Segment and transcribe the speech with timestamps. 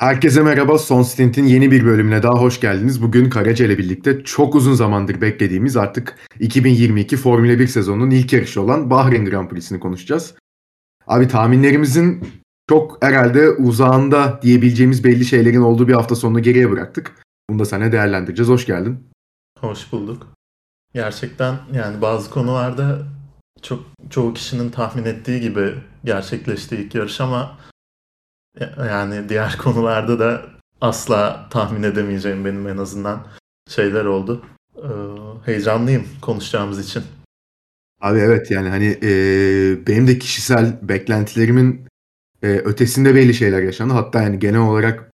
[0.00, 0.78] Herkese merhaba.
[0.78, 3.02] Son Stint'in yeni bir bölümüne daha hoş geldiniz.
[3.02, 8.62] Bugün Karaca ile birlikte çok uzun zamandır beklediğimiz artık 2022 Formula 1 sezonunun ilk yarışı
[8.62, 10.34] olan Bahreyn Grand Prix'sini konuşacağız.
[11.06, 12.28] Abi tahminlerimizin
[12.70, 17.12] çok herhalde uzağında diyebileceğimiz belli şeylerin olduğu bir hafta sonunu geriye bıraktık.
[17.50, 18.50] Bunu da sana değerlendireceğiz.
[18.50, 19.08] Hoş geldin.
[19.58, 20.26] Hoş bulduk.
[20.94, 22.98] Gerçekten yani bazı konularda
[23.62, 25.74] çok çoğu kişinin tahmin ettiği gibi
[26.04, 27.58] gerçekleşti ilk yarış ama
[28.78, 30.42] yani diğer konularda da
[30.80, 33.26] asla tahmin edemeyeceğim benim en azından
[33.68, 34.42] şeyler oldu.
[34.76, 34.88] Ee,
[35.44, 37.02] heyecanlıyım konuşacağımız için.
[38.00, 39.10] Abi evet yani hani e,
[39.86, 41.86] benim de kişisel beklentilerimin
[42.42, 43.94] e, ötesinde belli şeyler yaşandı.
[43.94, 45.10] Hatta yani genel olarak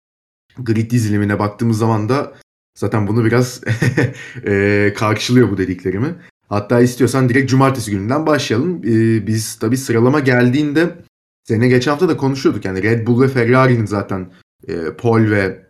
[0.57, 2.33] grid dizilimine baktığımız zaman da
[2.77, 3.61] zaten bunu biraz
[4.45, 6.15] e, karşılıyor bu dediklerimi.
[6.49, 8.77] Hatta istiyorsan direkt cumartesi gününden başlayalım.
[8.77, 10.95] E, biz tabii sıralama geldiğinde
[11.43, 14.31] Sene geçen hafta da konuşuyorduk yani Red Bull ve Ferrari'nin zaten
[14.67, 15.69] e, pol ve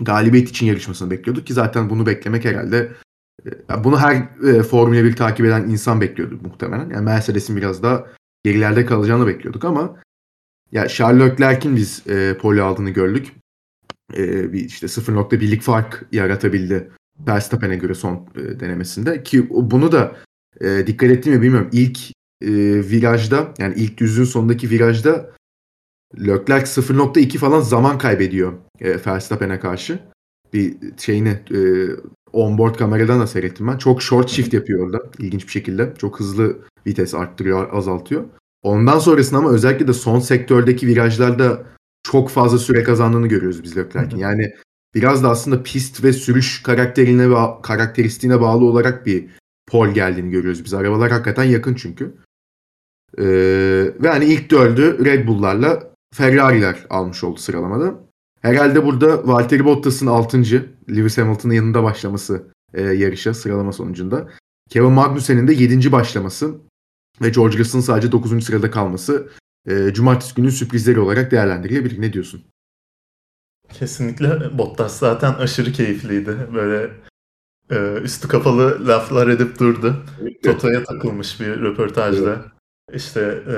[0.00, 2.92] galibiyet için yarışmasını bekliyorduk ki zaten bunu beklemek herhalde
[3.46, 4.14] e, bunu her
[4.46, 6.90] e, Formula 1 takip eden insan bekliyordu muhtemelen.
[6.90, 8.06] Yani Mercedes'in biraz daha
[8.44, 9.96] gerilerde kalacağını bekliyorduk ama
[10.72, 13.32] ya Charles Leclerc'in biz e, pole aldığını gördük.
[14.16, 16.90] E, bir işte 0.1'lik fark yaratabildi
[17.26, 20.16] Verstappen'e göre son e, denemesinde ki bunu da
[20.60, 21.68] e, dikkat ettim mi bilmiyorum.
[21.72, 21.98] İlk
[22.42, 22.50] e,
[22.90, 25.30] virajda yani ilk düzlüğün sonundaki virajda
[26.18, 29.98] Leclerc 0.2 falan zaman kaybediyor e, Verstappen'e karşı.
[30.52, 31.58] Bir şeyini e,
[32.32, 33.78] onboard kameradan da seyrettim ben.
[33.78, 35.94] Çok short shift yapıyor orada ilginç bir şekilde.
[35.98, 38.24] Çok hızlı vites arttırıyor, azaltıyor.
[38.62, 41.62] Ondan sonrasında ama özellikle de son sektördeki virajlarda
[42.02, 44.18] çok fazla süre kazandığını görüyoruz biz Leclerc'in.
[44.18, 44.54] Yani
[44.94, 49.26] biraz da aslında pist ve sürüş karakterine ve karakteristiğine bağlı olarak bir
[49.66, 50.74] pol geldiğini görüyoruz biz.
[50.74, 52.14] Arabalar hakikaten yakın çünkü.
[53.18, 53.24] Ee,
[54.02, 57.94] ve hani ilk dördü Red Bull'larla Ferrari'ler almış oldu sıralamada.
[58.42, 60.42] Herhalde burada Valtteri Bottas'ın 6.
[60.88, 64.28] Lewis Hamilton'ın yanında başlaması e, yarışa sıralama sonucunda.
[64.70, 65.92] Kevin Magnussen'in de 7.
[65.92, 66.54] başlaması
[67.22, 68.44] ve George Russell'ın sadece 9.
[68.44, 69.28] sırada kalması
[69.68, 72.00] e, cumartesi günü sürprizleri olarak değerlendirilebilir.
[72.00, 72.44] Ne diyorsun?
[73.72, 76.36] Kesinlikle Bottas zaten aşırı keyifliydi.
[76.54, 76.90] Böyle
[77.70, 79.96] e, üstü kapalı laflar edip durdu.
[80.44, 82.30] Toto'ya takılmış bir röportajda.
[82.30, 82.54] Evet.
[82.92, 83.56] İşte e,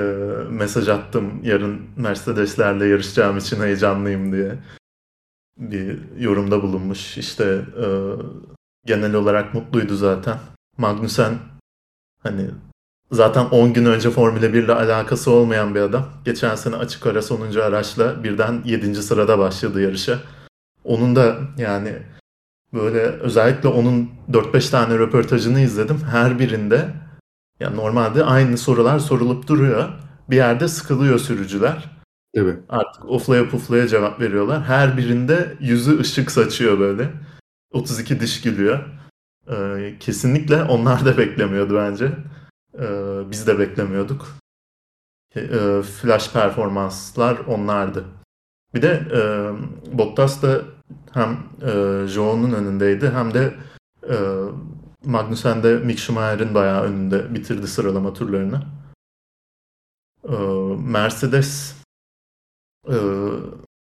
[0.49, 4.55] mesaj attım yarın Mercedeslerle yarışacağım için heyecanlıyım diye
[5.57, 7.17] bir yorumda bulunmuş.
[7.17, 7.85] İşte e,
[8.85, 10.39] genel olarak mutluydu zaten.
[10.77, 11.33] Magnussen
[12.23, 12.49] hani
[13.11, 16.09] zaten 10 gün önce Formula 1 ile alakası olmayan bir adam.
[16.25, 18.95] Geçen sene açık ara sonuncu araçla birden 7.
[18.95, 20.19] sırada başladı yarışa.
[20.83, 21.93] Onun da yani
[22.73, 25.99] böyle özellikle onun 4-5 tane röportajını izledim.
[26.11, 26.93] Her birinde
[27.59, 29.89] yani normalde aynı sorular sorulup duruyor.
[30.29, 31.97] Bir yerde sıkılıyor sürücüler.
[32.33, 32.59] Evet.
[32.69, 34.63] Artık oflaya puflaya cevap veriyorlar.
[34.63, 37.09] Her birinde yüzü ışık saçıyor böyle.
[37.71, 38.79] 32 diş gülüyor.
[39.51, 42.11] Ee, kesinlikle onlar da beklemiyordu bence.
[42.79, 44.27] Ee, biz de beklemiyorduk.
[45.35, 48.05] Ee, flash performanslar onlardı.
[48.73, 49.21] Bir de e,
[49.97, 50.61] Bottas da
[51.17, 51.37] hem
[51.69, 53.53] e, Joe'nun önündeydi hem de
[54.09, 54.15] e,
[55.05, 58.61] Magnussen de Mick Schumacher'in bayağı önünde bitirdi sıralama turlarını.
[60.29, 60.33] Ee,
[60.79, 61.75] Mercedes
[62.87, 62.97] e,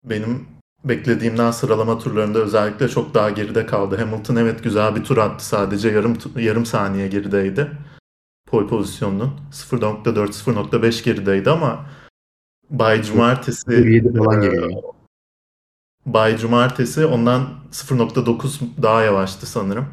[0.04, 0.46] benim
[0.84, 3.96] beklediğimden sıralama turlarında özellikle çok daha geride kaldı.
[3.96, 7.70] Hamilton evet güzel bir tur attı sadece yarım yarım saniye gerideydi.
[8.46, 11.86] Pole pozisyonunun 0.4 0.5 gerideydi ama
[12.70, 14.95] Bay Cumartesi falan geliyor.
[16.06, 19.86] Bay Cumartesi ondan 0.9 daha yavaştı sanırım.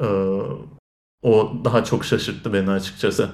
[0.00, 0.06] Ee,
[1.22, 3.30] o daha çok şaşırttı beni açıkçası.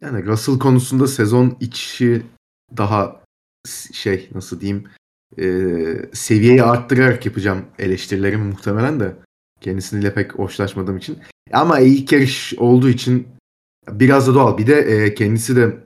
[0.00, 2.26] Yani Russell konusunda sezon içi
[2.76, 3.24] daha
[3.92, 4.88] şey nasıl diyeyim
[5.38, 5.46] e,
[6.12, 9.16] seviyeyi arttırarak yapacağım eleştirilerimi muhtemelen de
[9.60, 11.18] kendisiyle pek hoşlaşmadığım için.
[11.52, 13.28] Ama ilk yarış olduğu için
[13.88, 14.58] biraz da doğal.
[14.58, 15.84] Bir de e, kendisi de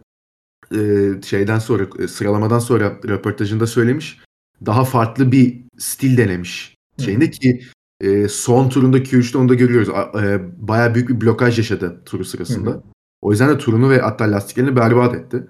[0.75, 4.19] e, şeyden sonra e, sıralamadan sonra röportajında söylemiş.
[4.67, 6.75] Daha farklı bir stil denemiş.
[7.05, 7.61] Şeyinde ki
[8.01, 9.89] e, son turunda Q3'te onu da görüyoruz.
[9.89, 12.71] A, e, bayağı büyük bir blokaj yaşadı turu sırasında.
[12.71, 12.83] Hı hı.
[13.23, 15.47] O yüzden de turunu ve hatta lastiklerini berbat etti.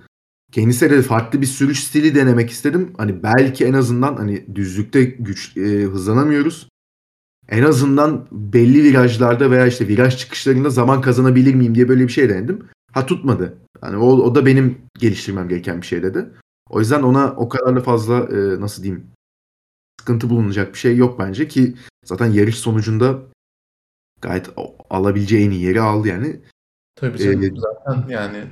[0.52, 2.92] Kendisi de farklı bir sürüş stili denemek istedim.
[2.96, 6.68] Hani belki en azından hani düzlükte güç e, hızlanamıyoruz.
[7.48, 12.28] En azından belli virajlarda veya işte viraj çıkışlarında zaman kazanabilir miyim diye böyle bir şey
[12.28, 12.68] denedim.
[12.92, 13.58] Ha tutmadı.
[13.80, 16.26] Hani o, o da benim geliştirmem gereken bir şey dedi.
[16.70, 19.10] O yüzden ona o kadar da fazla e, nasıl diyeyim
[20.00, 21.74] sıkıntı bulunacak bir şey yok bence ki
[22.04, 23.18] zaten yarış sonucunda
[24.20, 24.48] gayet
[24.90, 26.40] alabileceği en iyi yeri aldı yani.
[26.96, 28.44] Tabii canım ee, zaten yani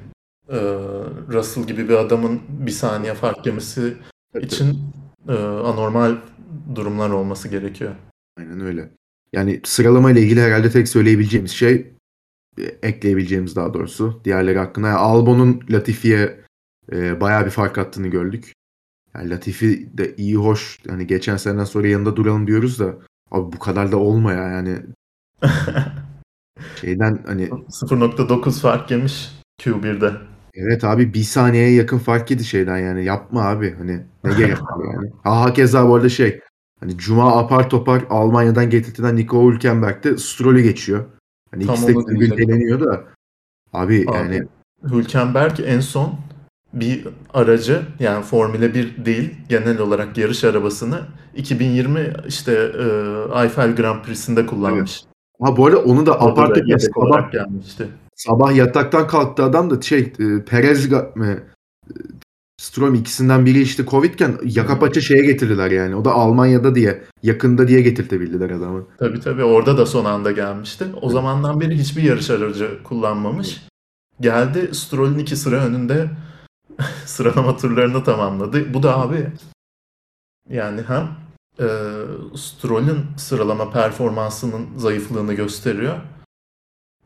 [0.49, 0.59] e,
[1.33, 3.97] Russell gibi bir adamın bir saniye fark yemesi
[4.41, 4.79] için
[5.29, 6.17] e, anormal
[6.75, 7.95] durumlar olması gerekiyor.
[8.39, 8.91] Aynen öyle.
[9.33, 11.96] Yani sıralama ile ilgili herhalde tek söyleyebileceğimiz şey e,
[12.83, 14.89] ekleyebileceğimiz daha doğrusu diğerleri hakkında.
[14.89, 16.41] Yani Albon'un Latifi'ye
[16.93, 18.53] e, bayağı bir fark attığını gördük.
[19.15, 22.95] Yani Latifi de iyi hoş hani geçen seneden sonra yanında duralım diyoruz da
[23.31, 24.79] abi bu kadar da olma ya yani
[26.81, 29.31] şeyden hani 0.9 fark yemiş
[29.63, 30.13] Q1'de.
[30.55, 34.85] evet abi bir saniyeye yakın fark yedi şeyden yani yapma abi hani ne gerek var
[34.95, 35.11] yani.
[35.25, 36.41] Ha hakeza bu arada şey
[36.81, 41.05] hani Cuma apar topar Almanya'dan getirtilen Nico Hülkenberg de Stroll'ü geçiyor.
[41.57, 41.89] Hani Tam ikisi
[42.37, 43.05] de da
[43.73, 44.43] abi, Abi, yani
[44.91, 46.15] Hülkenberg en son
[46.73, 51.01] bir aracı yani Formula 1 değil genel olarak yarış arabasını
[51.37, 52.85] 2020 işte e,
[53.43, 55.05] Eiffel Grand Prix'sinde kullanmış.
[55.43, 57.89] ha bu arada onu da Orada apar da topar yedek sabah gelmişti.
[58.15, 61.41] Sabah yataktan kalktı adam da şey e, Perez ga-
[62.77, 62.99] mi?
[62.99, 65.97] ikisinden biri işte Covid'ken yaka paça şeye getirdiler yani.
[65.97, 68.87] O da Almanya'da diye yakında diye getirtebildiler adamı.
[68.99, 70.85] Tabii tabii orada da son anda gelmişti.
[71.03, 73.63] O zamandan beri hiçbir yarış aracı kullanmamış.
[74.21, 76.11] Geldi Stroll'ün iki sıra önünde
[77.05, 78.75] sıralama turlarını tamamladı.
[78.75, 79.27] Bu da abi
[80.51, 81.09] yani hem
[81.61, 81.67] e,
[82.37, 85.97] Stroll'ün sıralama performansının zayıflığını gösteriyor.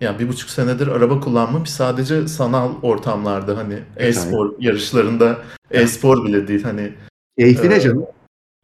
[0.00, 1.70] Yani bir buçuk senedir araba kullanmamış.
[1.70, 5.38] Sadece sanal ortamlarda hani e-spor yarışlarında
[5.70, 6.92] e-spor bile değil hani
[7.38, 8.06] Keyfine Ee, canım.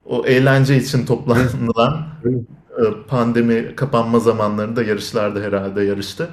[0.05, 2.07] o eğlence için toplanılan
[2.79, 6.31] e, pandemi kapanma zamanlarında yarışlarda herhalde yarıştı.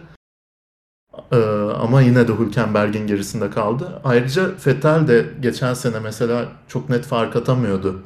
[1.32, 1.36] E,
[1.80, 4.02] Ama yine de Hülkenberg'in gerisinde kaldı.
[4.04, 8.04] Ayrıca Vettel de geçen sene mesela çok net fark atamıyordu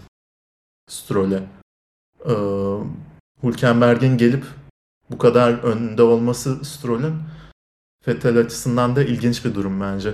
[0.89, 1.44] Stroll'e.
[2.25, 2.33] E,
[3.44, 4.44] Hülkenberg'in gelip
[5.12, 7.13] bu kadar önde olması Stroll'ün
[8.07, 10.13] Vettel açısından da ilginç bir durum bence.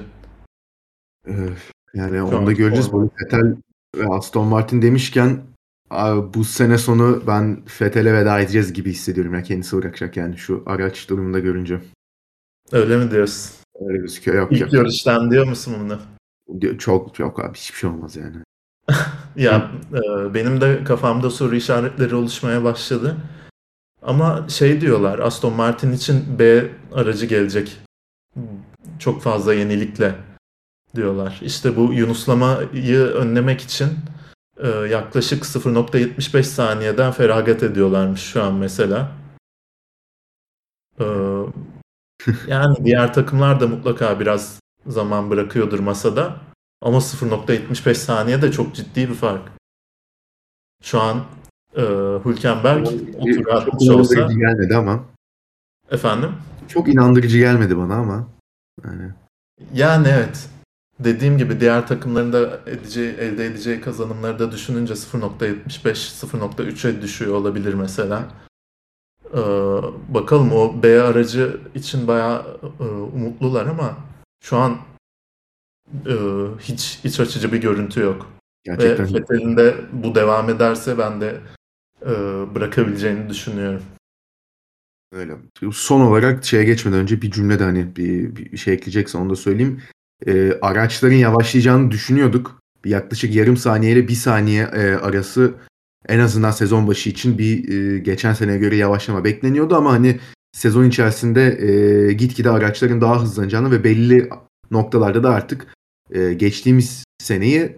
[1.94, 2.92] Yani Şu onu da göreceğiz.
[2.92, 3.56] Bu Vettel
[3.98, 5.42] ve Aston Martin demişken
[5.90, 9.34] abi bu sene sonu ben Vettel'e veda edeceğiz gibi hissediyorum.
[9.34, 11.82] Ya kendisi bırakacak yani şu araç durumunda görünce.
[12.72, 13.52] Öyle mi diyorsun?
[13.80, 14.38] Öyle gözüküyor.
[14.38, 14.72] Yok İlk yok.
[14.72, 16.00] görüşten diyor musun bunu?
[16.78, 18.36] Çok çok abi hiçbir şey olmaz yani.
[19.36, 23.18] Ya e, benim de kafamda soru işaretleri oluşmaya başladı.
[24.04, 27.78] Ama şey diyorlar Aston Martin için B aracı gelecek.
[29.00, 30.16] Çok fazla yenilikle
[30.96, 31.40] diyorlar.
[31.42, 33.90] İşte bu yunuslamayı önlemek için
[34.58, 39.12] e, yaklaşık 0.75 saniyeden feragat ediyorlarmış şu an mesela.
[41.00, 41.06] E,
[42.48, 46.42] yani diğer takımlar da mutlaka biraz zaman bırakıyordur masada.
[46.82, 49.52] Ama 0.75 saniye de çok ciddi bir fark.
[50.84, 51.26] Şu an
[51.76, 51.84] e,
[52.26, 52.88] Hülkenberg
[53.20, 55.04] o Çok atmış olsa gelmedi ama.
[55.92, 56.32] efendim
[56.68, 58.28] Çok inandırıcı gelmedi bana ama.
[58.84, 59.12] Yani
[59.74, 60.50] yani evet
[61.00, 65.58] dediğim gibi diğer takımların da edeceği, elde edeceği kazanımları da düşününce 0.75
[66.28, 68.28] 0.3'e düşüyor olabilir mesela.
[69.34, 69.42] E,
[70.10, 73.98] bakalım o B aracı için bayağı e, umutlular ama
[74.44, 74.78] şu an
[76.06, 76.16] e,
[76.60, 78.34] hiç iç açıcı bir görüntü yok.
[78.68, 81.42] Ve gerçekten Vettel'in de bu devam ederse ben de
[82.56, 83.82] bırakabileceğini düşünüyorum.
[85.14, 85.36] öyle.
[85.72, 89.36] Son olarak şeye geçmeden önce bir cümle de hani bir, bir şey ekleyeceksen onu da
[89.36, 89.82] söyleyeyim.
[90.28, 92.60] Ee, araçların yavaşlayacağını düşünüyorduk.
[92.86, 95.54] Yaklaşık yarım saniye ile bir saniye e, arası
[96.08, 100.20] en azından sezon başı için bir e, geçen seneye göre yavaşlama bekleniyordu ama hani
[100.52, 104.30] sezon içerisinde e, gitgide araçların daha hızlanacağını ve belli
[104.72, 105.68] noktalarda da artık
[106.12, 107.78] e, geçtiğimiz seneyi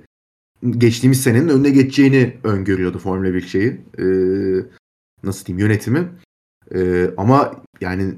[0.72, 3.82] geçtiğimiz senenin önüne geçeceğini öngörüyordu Formula 1 şeyi.
[4.00, 4.06] E,
[5.24, 6.12] nasıl diyeyim yönetimi.
[6.76, 8.14] E, ama yani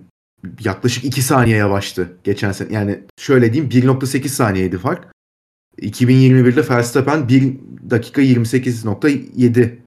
[0.63, 2.73] yaklaşık 2 saniye yavaştı geçen sene.
[2.73, 5.07] Yani şöyle diyeyim 1.8 saniyeydi fark.
[5.81, 7.57] 2021'de Verstappen 1
[7.89, 9.77] dakika 28.7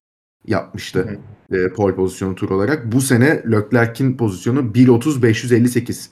[0.46, 1.18] yapmıştı
[1.52, 2.92] e, pole pozisyonu tur olarak.
[2.92, 6.08] Bu sene Leclerc'in pozisyonu 1.30.558.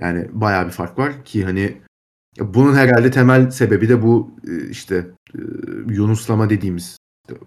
[0.00, 1.76] Yani bayağı bir fark var ki hani
[2.38, 5.40] bunun herhalde temel sebebi de bu e, işte e,
[5.88, 6.96] yunuslama dediğimiz.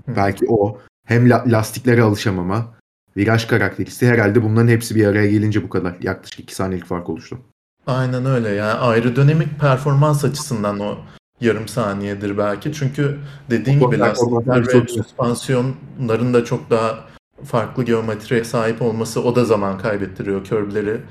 [0.08, 2.74] Belki o hem la- lastiklere alışamama,
[3.18, 7.40] viraj karakteristiği herhalde bunların hepsi bir araya gelince bu kadar yaklaşık 2 saniyelik fark oluştu.
[7.88, 8.50] Aynen öyle.
[8.50, 10.98] Yani aerodinamik performans açısından o
[11.42, 12.74] yarım saniyedir belki.
[12.74, 17.00] Çünkü dediğin gibi lastikler ve süspansiyonların da çok daha
[17.46, 20.44] farklı geometriye sahip olması o da zaman kaybettiriyor.
[20.46, 21.02] Körbleri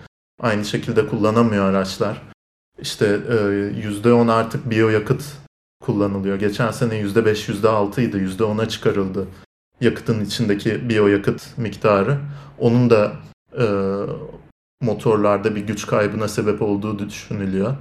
[0.41, 2.32] aynı şekilde kullanamıyor araçlar.
[2.83, 3.35] İşte e,
[3.81, 5.25] %10 artık biyoyakıt
[5.83, 6.37] kullanılıyor.
[6.37, 8.17] Geçen sene %5, %6 idi.
[8.17, 9.27] %10'a çıkarıldı
[9.83, 12.19] yakıtın içindeki biyoyakıt miktarı.
[12.59, 13.13] Onun da
[13.59, 13.67] e,
[14.81, 17.77] motorlarda bir güç kaybına sebep olduğu düşünülüyor.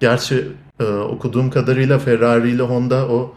[0.00, 3.34] Gerçi e, okuduğum kadarıyla Ferrari ile Honda o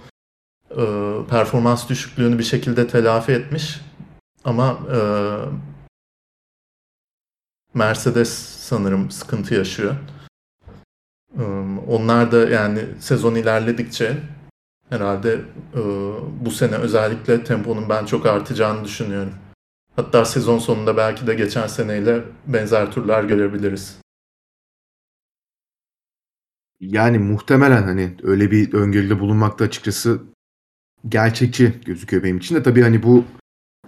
[0.71, 0.83] e,
[1.29, 3.81] performans düşüklüğünü bir şekilde telafi etmiş.
[4.45, 4.99] Ama e,
[7.73, 8.29] Mercedes
[8.59, 9.95] sanırım sıkıntı yaşıyor.
[11.87, 14.17] Onlar da yani sezon ilerledikçe
[14.89, 15.41] herhalde
[16.41, 19.33] bu sene özellikle temponun ben çok artacağını düşünüyorum.
[19.95, 23.97] Hatta sezon sonunda belki de geçen seneyle benzer turlar görebiliriz.
[26.79, 30.21] Yani muhtemelen hani öyle bir öngörüde bulunmakta açıkçası
[31.09, 32.63] gerçekçi gözüküyor benim için de.
[32.63, 33.25] Tabii hani bu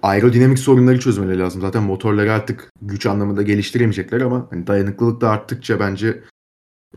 [0.01, 1.61] aerodinamik sorunları çözmeleri lazım.
[1.61, 6.23] Zaten motorları artık güç anlamında geliştiremeyecekler ama hani dayanıklılık da arttıkça bence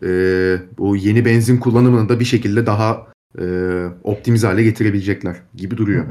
[0.03, 0.09] e,
[0.79, 3.07] bu yeni benzin kullanımını da bir şekilde daha
[3.39, 3.45] e,
[4.05, 6.07] optimize hale getirebilecekler gibi duruyor.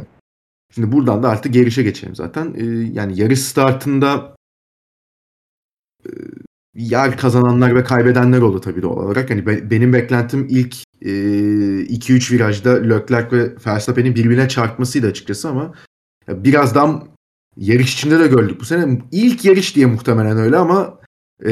[0.75, 2.53] Şimdi buradan da artık yarışa geçelim zaten.
[2.57, 2.63] E,
[2.93, 4.35] yani yarış startında
[6.05, 6.09] e,
[6.75, 9.29] yer kazananlar ve kaybedenler oldu tabii doğal olarak.
[9.29, 15.73] Hani be, benim beklentim ilk 2-3 e, virajda Leclerc ve Verstappen'in birbirine çarpmasıydı açıkçası ama
[16.27, 17.07] birazdan
[17.57, 19.01] yarış içinde de gördük bu sene.
[19.11, 20.99] İlk yarış diye muhtemelen öyle ama
[21.45, 21.51] e,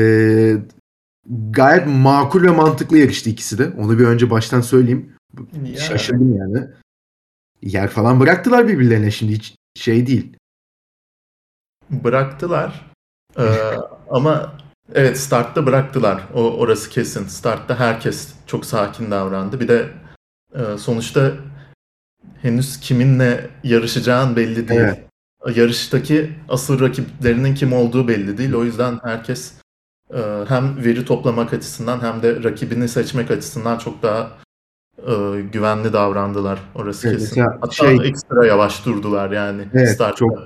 [1.50, 3.70] gayet makul ve mantıklı yarıştı ikisi de.
[3.78, 5.16] Onu bir önce baştan söyleyeyim.
[5.64, 5.78] Ya.
[5.78, 6.68] Şaşırdım yani.
[7.62, 10.38] Yer falan bıraktılar birbirlerine şimdi hiç şey değil.
[11.90, 12.92] Bıraktılar.
[13.38, 13.44] Ee,
[14.10, 14.58] ama
[14.94, 16.24] evet startta bıraktılar.
[16.34, 17.28] O orası kesin.
[17.28, 19.60] Startta herkes çok sakin davrandı.
[19.60, 19.90] Bir de
[20.54, 21.32] e, sonuçta
[22.42, 24.82] henüz kiminle yarışacağın belli değil.
[24.82, 25.06] Evet.
[25.56, 28.54] Yarıştaki asıl rakiplerinin kim olduğu belli değil.
[28.54, 29.54] O yüzden herkes
[30.48, 34.32] hem veri toplamak açısından hem de rakibini seçmek açısından çok daha
[34.98, 36.60] e, güvenli davrandılar.
[36.76, 37.42] Orası evet, kesin.
[37.42, 39.68] Hatta şey, ekstra yavaş durdular yani.
[39.74, 40.16] Evet, startta.
[40.16, 40.40] çok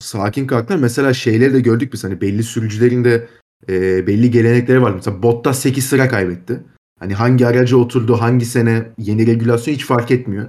[0.00, 0.78] sakin kalktılar.
[0.78, 3.28] Mesela şeyleri de gördük biz hani belli sürücülerin de
[3.68, 4.92] e, belli gelenekleri var.
[4.94, 6.60] Mesela Bottas 8 sıra kaybetti.
[7.00, 10.48] Hani hangi araca oturdu, hangi sene yeni regülasyon hiç fark etmiyor.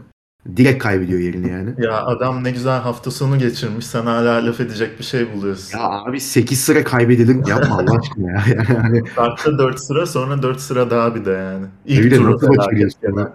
[0.57, 1.73] Direkt kaybediyor yerini yani.
[1.77, 3.85] Ya adam ne güzel hafta sonu geçirmiş.
[3.85, 5.77] Sen hala laf edecek bir şey buluyorsun.
[5.77, 7.47] Ya abi 8 sıra kaybedilir.
[7.47, 8.43] Yapma Allah aşkına ya.
[8.69, 9.09] Yani...
[9.11, 11.65] Startta 4 sıra sonra 4 sıra daha bir de yani.
[11.85, 13.29] İlk Öyle nasıl başarıyorsun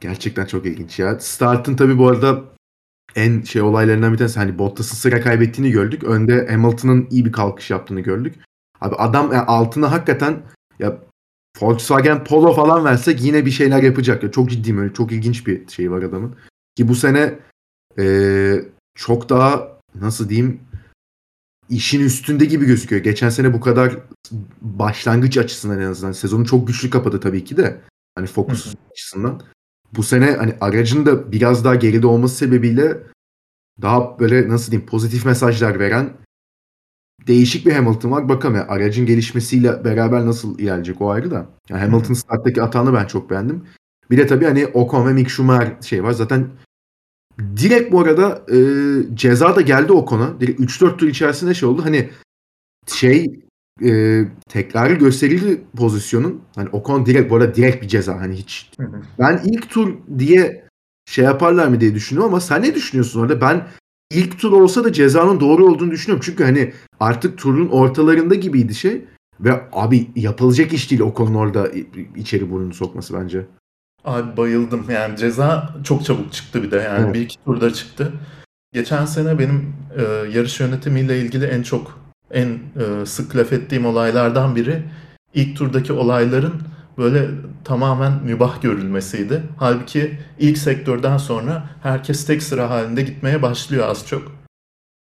[0.00, 1.20] Gerçekten çok ilginç ya.
[1.20, 2.40] Start'ın tabii bu arada
[3.16, 6.04] en şey olaylarından bir tanesi hani Bottas'ın sıra kaybettiğini gördük.
[6.04, 8.34] Önde Hamilton'ın iyi bir kalkış yaptığını gördük.
[8.80, 10.42] Abi adam yani altına hakikaten
[10.78, 10.98] ya
[11.60, 14.22] Volkswagen Polo falan versek yine bir şeyler yapacak.
[14.22, 16.36] Ya çok ciddiyim öyle çok ilginç bir şey var adamın.
[16.76, 17.38] Ki bu sene
[17.98, 18.54] e,
[18.94, 20.60] çok daha nasıl diyeyim
[21.68, 23.02] işin üstünde gibi gözüküyor.
[23.02, 23.98] Geçen sene bu kadar
[24.60, 27.80] başlangıç açısından en azından sezonu çok güçlü kapadı tabii ki de.
[28.14, 29.42] Hani fokus açısından.
[29.92, 32.98] Bu sene hani aracın da biraz daha geride olması sebebiyle
[33.82, 36.12] daha böyle nasıl diyeyim pozitif mesajlar veren
[37.26, 38.28] değişik bir Hamilton var.
[38.28, 41.46] Bakalım ya aracın gelişmesiyle beraber nasıl ilerleyecek o ayrı da.
[41.68, 43.64] Yani Hamilton starttaki atağını ben çok beğendim.
[44.10, 46.12] Bir de tabii hani Ocon ve Mick Schumacher şey var.
[46.12, 46.48] Zaten
[47.56, 48.58] direkt bu arada e,
[49.14, 50.40] ceza da geldi Ocon'a.
[50.40, 51.84] Direkt 3-4 tur içerisinde şey oldu.
[51.84, 52.10] Hani
[52.86, 53.40] şey
[53.84, 56.42] e, tekrarı gösterildi pozisyonun.
[56.54, 58.20] Hani Ocon direkt bu arada direkt bir ceza.
[58.20, 58.70] Hani hiç.
[58.76, 59.02] Hı hı.
[59.18, 60.68] Ben ilk tur diye
[61.06, 63.40] şey yaparlar mı diye düşünüyorum ama sen ne düşünüyorsun orada?
[63.40, 63.66] Ben
[64.14, 66.22] ilk tur olsa da cezanın doğru olduğunu düşünüyorum.
[66.26, 69.04] Çünkü hani artık turun ortalarında gibiydi şey.
[69.40, 71.68] Ve abi yapılacak iş değil Ocon'un orada
[72.16, 73.46] içeri burnunu sokması bence.
[74.04, 74.84] Abi bayıldım.
[74.90, 76.76] Yani ceza çok çabuk çıktı bir de.
[76.76, 77.14] Yani evet.
[77.14, 78.12] bir iki turda çıktı.
[78.72, 80.02] Geçen sene benim e,
[80.38, 82.00] yarış yönetimiyle ilgili en çok
[82.30, 84.82] en e, sık laf ettiğim olaylardan biri
[85.34, 86.62] ilk turdaki olayların
[86.98, 87.30] böyle
[87.64, 89.42] tamamen mübah görülmesiydi.
[89.58, 94.32] Halbuki ilk sektörden sonra herkes tek sıra halinde gitmeye başlıyor az çok.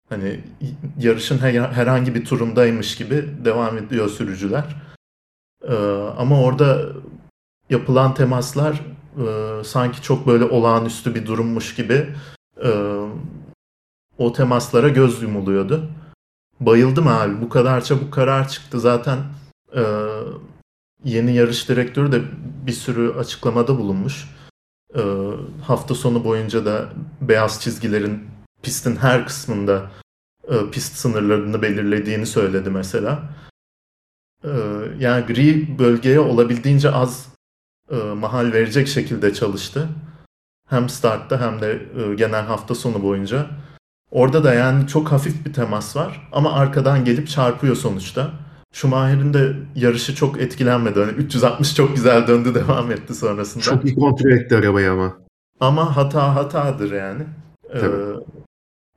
[0.10, 0.40] Hani
[1.00, 1.38] yarışın
[1.74, 4.76] herhangi bir turundaymış gibi devam ediyor sürücüler.
[5.64, 5.76] Ee,
[6.18, 6.90] ama orada
[7.70, 8.82] yapılan temaslar
[9.18, 12.08] e, sanki çok böyle olağanüstü bir durummuş gibi
[12.64, 12.70] e,
[14.18, 15.90] o temaslara göz yumuluyordu.
[16.60, 17.42] Bayıldım abi.
[17.42, 18.80] Bu kadar çabuk karar çıktı.
[18.80, 19.18] Zaten
[19.76, 19.84] e,
[21.04, 22.22] yeni yarış direktörü de
[22.68, 24.30] bir sürü açıklamada bulunmuş.
[24.96, 25.02] E,
[25.64, 26.90] hafta sonu boyunca da
[27.22, 28.24] beyaz çizgilerin
[28.64, 29.92] pistin her kısmında
[30.48, 33.24] e, pist sınırlarını belirlediğini söyledi mesela.
[34.44, 34.50] E,
[35.00, 37.30] yani gri bölgeye olabildiğince az
[37.92, 39.90] e, mahal verecek şekilde çalıştı.
[40.70, 43.48] Hem startta hem de e, genel hafta sonu boyunca.
[44.12, 48.32] Orada da yani çok hafif bir temas var ama arkadan gelip çarpıyor sonuçta.
[48.74, 51.00] Schumacher'in de yarışı çok etkilenmedi.
[51.00, 53.64] Hani 360 çok güzel döndü devam etti sonrasında.
[53.64, 55.18] Çok iyi kontrol etti arabayı ama.
[55.60, 57.24] Ama hata hatadır yani.
[57.74, 57.80] Ee,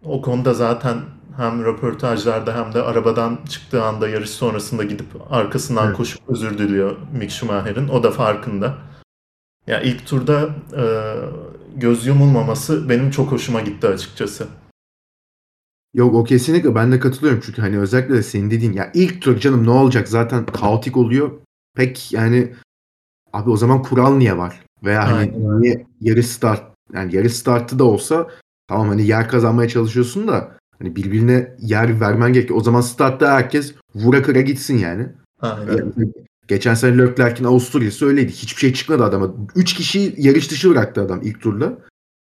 [0.05, 0.99] o konuda zaten
[1.37, 5.97] hem röportajlarda hem de arabadan çıktığı anda yarış sonrasında gidip arkasından evet.
[5.97, 7.89] koşup özür diliyor Mick Schumacher'in.
[7.89, 8.75] O da farkında.
[9.67, 11.15] Ya ilk turda e,
[11.77, 14.47] göz yumulmaması benim çok hoşuma gitti açıkçası.
[15.95, 19.39] Yok o kesinlikle ben de katılıyorum çünkü hani özellikle de senin dediğin ya ilk tur
[19.39, 21.31] canım ne olacak zaten kaotik oluyor.
[21.77, 22.53] Pek yani
[23.33, 24.61] abi o zaman kural niye var?
[24.85, 25.61] Veya hani Aynen.
[25.61, 26.63] niye yarı start
[26.95, 28.29] yani yarı startı da olsa
[28.69, 32.61] tamam hani yer kazanmaya çalışıyorsun da hani birbirine yer vermen gerekiyor.
[32.61, 35.09] O zaman startta herkes vura kıra gitsin yani.
[35.41, 35.77] Aynen.
[35.77, 35.85] Ya,
[36.49, 38.33] geçen sene Leclerc'in Avusturya'sı öyleydi.
[38.33, 39.35] Hiçbir şey çıkmadı adama.
[39.57, 41.79] 3 kişi yarış dışı bıraktı adam ilk turda.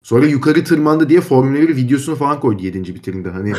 [0.04, 2.96] Sonra yukarı tırmandı diye Formula 1 videosunu falan koydu 7.
[2.96, 3.30] bitirinde.
[3.30, 3.54] Hani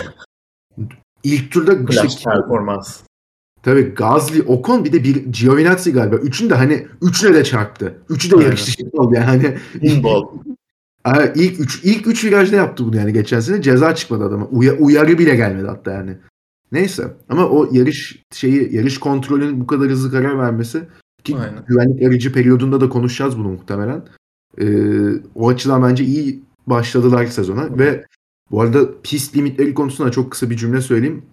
[1.24, 3.00] ilk turda Flash performans.
[3.62, 6.16] tabii Gazli, Ocon bir de bir Giovinazzi galiba.
[6.16, 7.98] Üçünü de hani üçüne de çarptı.
[8.08, 8.46] Üçü de Aynen.
[8.46, 9.24] yarış dışı oldu yani.
[9.24, 9.58] Hani,
[11.34, 14.44] ilk üç ilk üç virajda yaptı bunu yani geçen sene ceza çıkmadı adama.
[14.44, 16.16] Uya- uyarı bile gelmedi hatta yani.
[16.72, 20.82] Neyse ama o yarış şeyi yarış kontrolünün bu kadar hızlı karar vermesi
[21.24, 21.64] ki Aynen.
[21.68, 24.04] güvenlik aracı periyodunda da konuşacağız bunu muhtemelen.
[24.58, 28.06] Ee, o açıdan bence iyi başladılar sezona ve
[28.50, 31.24] bu arada pist limitleri konusunda çok kısa bir cümle söyleyeyim.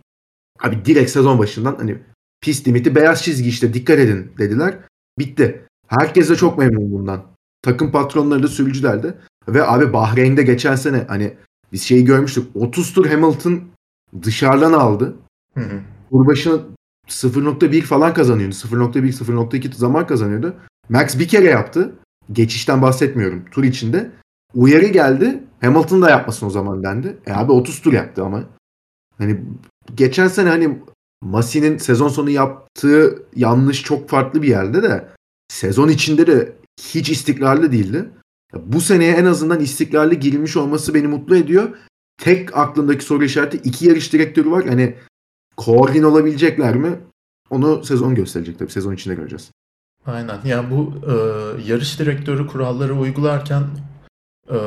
[0.63, 1.97] Abi direkt sezon başından hani
[2.41, 4.77] pist limiti beyaz çizgi işte dikkat edin dediler.
[5.19, 5.65] Bitti.
[5.87, 7.23] Herkes de çok memnun bundan.
[7.61, 9.17] Takım patronları da sürücüler de.
[9.47, 11.33] Ve abi Bahreyn'de geçen sene hani
[11.71, 12.55] biz şeyi görmüştük.
[12.55, 13.61] 30 tur Hamilton
[14.23, 15.15] dışarıdan aldı.
[15.53, 15.81] Hı hı.
[16.11, 16.59] Tur başına
[17.07, 18.55] 0.1 falan kazanıyordu.
[18.55, 20.55] 0.1 0.2 zaman kazanıyordu.
[20.89, 21.95] Max bir kere yaptı.
[22.31, 23.45] Geçişten bahsetmiyorum.
[23.51, 24.11] Tur içinde.
[24.53, 25.43] Uyarı geldi.
[25.61, 27.17] Hamilton da yapmasın o zaman dendi.
[27.25, 28.43] E abi 30 tur yaptı ama.
[29.17, 29.41] Hani
[29.95, 30.79] geçen sene hani
[31.21, 35.09] Masi'nin sezon sonu yaptığı yanlış çok farklı bir yerde de
[35.47, 38.09] sezon içinde de hiç istikrarlı değildi.
[38.53, 41.77] Bu seneye en azından istikrarlı girilmiş olması beni mutlu ediyor.
[42.17, 44.65] Tek aklımdaki soru işareti iki yarış direktörü var.
[44.67, 44.95] Hani
[45.57, 46.99] koordine olabilecekler mi?
[47.49, 48.71] Onu sezon gösterecek tabii.
[48.71, 49.51] Sezon içinde göreceğiz.
[50.05, 50.39] Aynen.
[50.45, 51.13] Yani bu e,
[51.71, 53.63] yarış direktörü kuralları uygularken
[54.49, 54.57] e,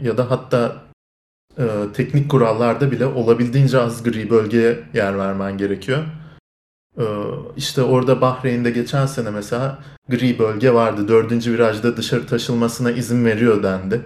[0.00, 0.82] ya da hatta
[1.58, 1.64] e,
[1.94, 6.04] teknik kurallarda bile olabildiğince az gri bölgeye yer vermen gerekiyor.
[6.98, 7.04] E,
[7.56, 11.08] işte orada Bahreyn'de geçen sene mesela gri bölge vardı.
[11.08, 14.00] Dördüncü virajda dışarı taşılmasına izin veriyor dendi.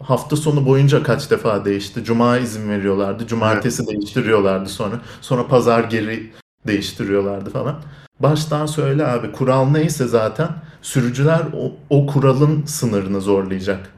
[0.00, 2.04] Hafta sonu boyunca kaç defa değişti.
[2.04, 3.26] Cuma izin veriyorlardı.
[3.26, 5.00] Cumartesi değiştiriyorlardı sonra.
[5.20, 6.32] Sonra pazar geri
[6.66, 7.82] değiştiriyorlardı falan.
[8.20, 10.48] Baştan söyle abi kural neyse zaten
[10.82, 13.90] sürücüler o, o kuralın sınırını zorlayacak.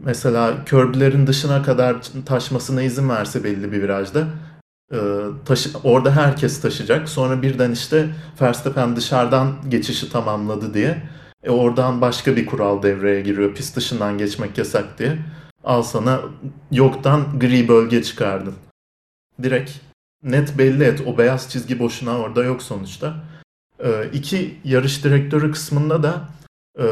[0.00, 4.26] Mesela körblerin dışına kadar taşmasına izin verse belli bir virajda
[4.92, 4.98] e,
[5.44, 7.08] taşı, orada herkes taşıyacak.
[7.08, 8.08] Sonra birden işte
[8.40, 11.02] Verstappen dışarıdan geçişi tamamladı diye
[11.42, 13.54] e, oradan başka bir kural devreye giriyor.
[13.54, 15.18] Pist dışından geçmek yasak diye.
[15.64, 16.20] Al sana
[16.70, 18.54] yoktan gri bölge çıkardın.
[19.42, 19.89] Direkt
[20.22, 21.02] net belli et.
[21.06, 23.14] O beyaz çizgi boşuna orada yok sonuçta.
[23.78, 26.28] E, iki yarış direktörü kısmında da
[26.78, 26.86] e,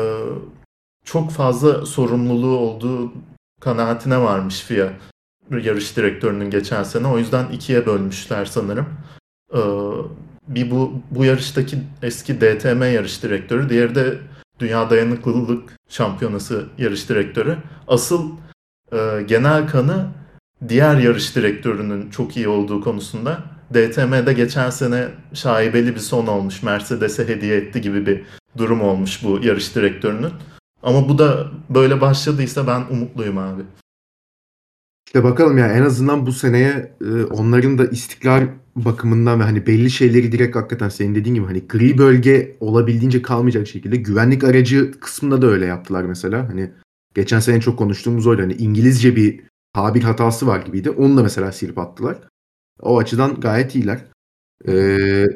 [1.05, 3.13] çok fazla sorumluluğu olduğu
[3.61, 4.93] kanaatine varmış FIA
[5.51, 7.07] yarış direktörünün geçen sene.
[7.07, 8.87] O yüzden ikiye bölmüşler sanırım.
[9.55, 9.59] Ee,
[10.49, 14.19] bir bu bu yarıştaki eski DTM yarış direktörü, diğeri de
[14.59, 17.59] Dünya Dayanıklılık Şampiyonası yarış direktörü.
[17.89, 18.31] Asıl
[18.93, 20.07] e, genel kanı
[20.69, 23.45] diğer yarış direktörünün çok iyi olduğu konusunda.
[23.75, 26.63] DTM'de geçen sene şaibeli bir son olmuş.
[26.63, 28.23] Mercedes'e hediye etti gibi bir
[28.57, 30.33] durum olmuş bu yarış direktörünün.
[30.83, 33.63] Ama bu da böyle başladıysa ben umutluyum abi.
[35.07, 38.45] İşte bakalım ya en azından bu seneye e, onların da istikrar
[38.77, 43.69] bakımından ve hani belli şeyleri direkt hakikaten senin dediğin gibi hani gri bölge olabildiğince kalmayacak
[43.69, 46.49] şekilde güvenlik aracı kısmında da öyle yaptılar mesela.
[46.49, 46.71] Hani
[47.15, 48.43] geçen sene çok konuştuğumuz oydu.
[48.43, 49.41] Hani İngilizce bir
[49.79, 50.91] tabir hatası var gibiydi.
[50.91, 52.19] Onu da mesela silip attılar.
[52.81, 54.05] O açıdan gayet iyiler.
[54.69, 55.27] Ee,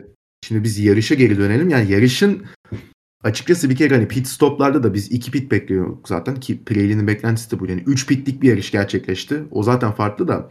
[0.44, 1.68] şimdi biz yarışa geri dönelim.
[1.68, 2.46] Yani yarışın
[3.24, 7.50] açıkçası bir kere hani pit stoplarda da biz iki pit bekliyorduk zaten ki Pirelli'nin beklentisi
[7.50, 7.66] de bu.
[7.66, 9.44] Yani 3 pitlik bir yarış gerçekleşti.
[9.50, 10.50] O zaten farklı da.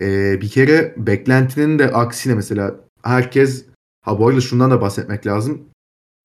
[0.00, 3.64] Ee, bir kere beklentinin de aksine mesela herkes
[4.02, 5.62] ha bu arada şundan da bahsetmek lazım.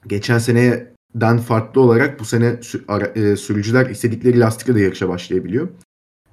[0.07, 2.59] Geçen seneden farklı olarak bu sene
[3.15, 5.69] e, sürücüler istedikleri lastikle de yarışa başlayabiliyor.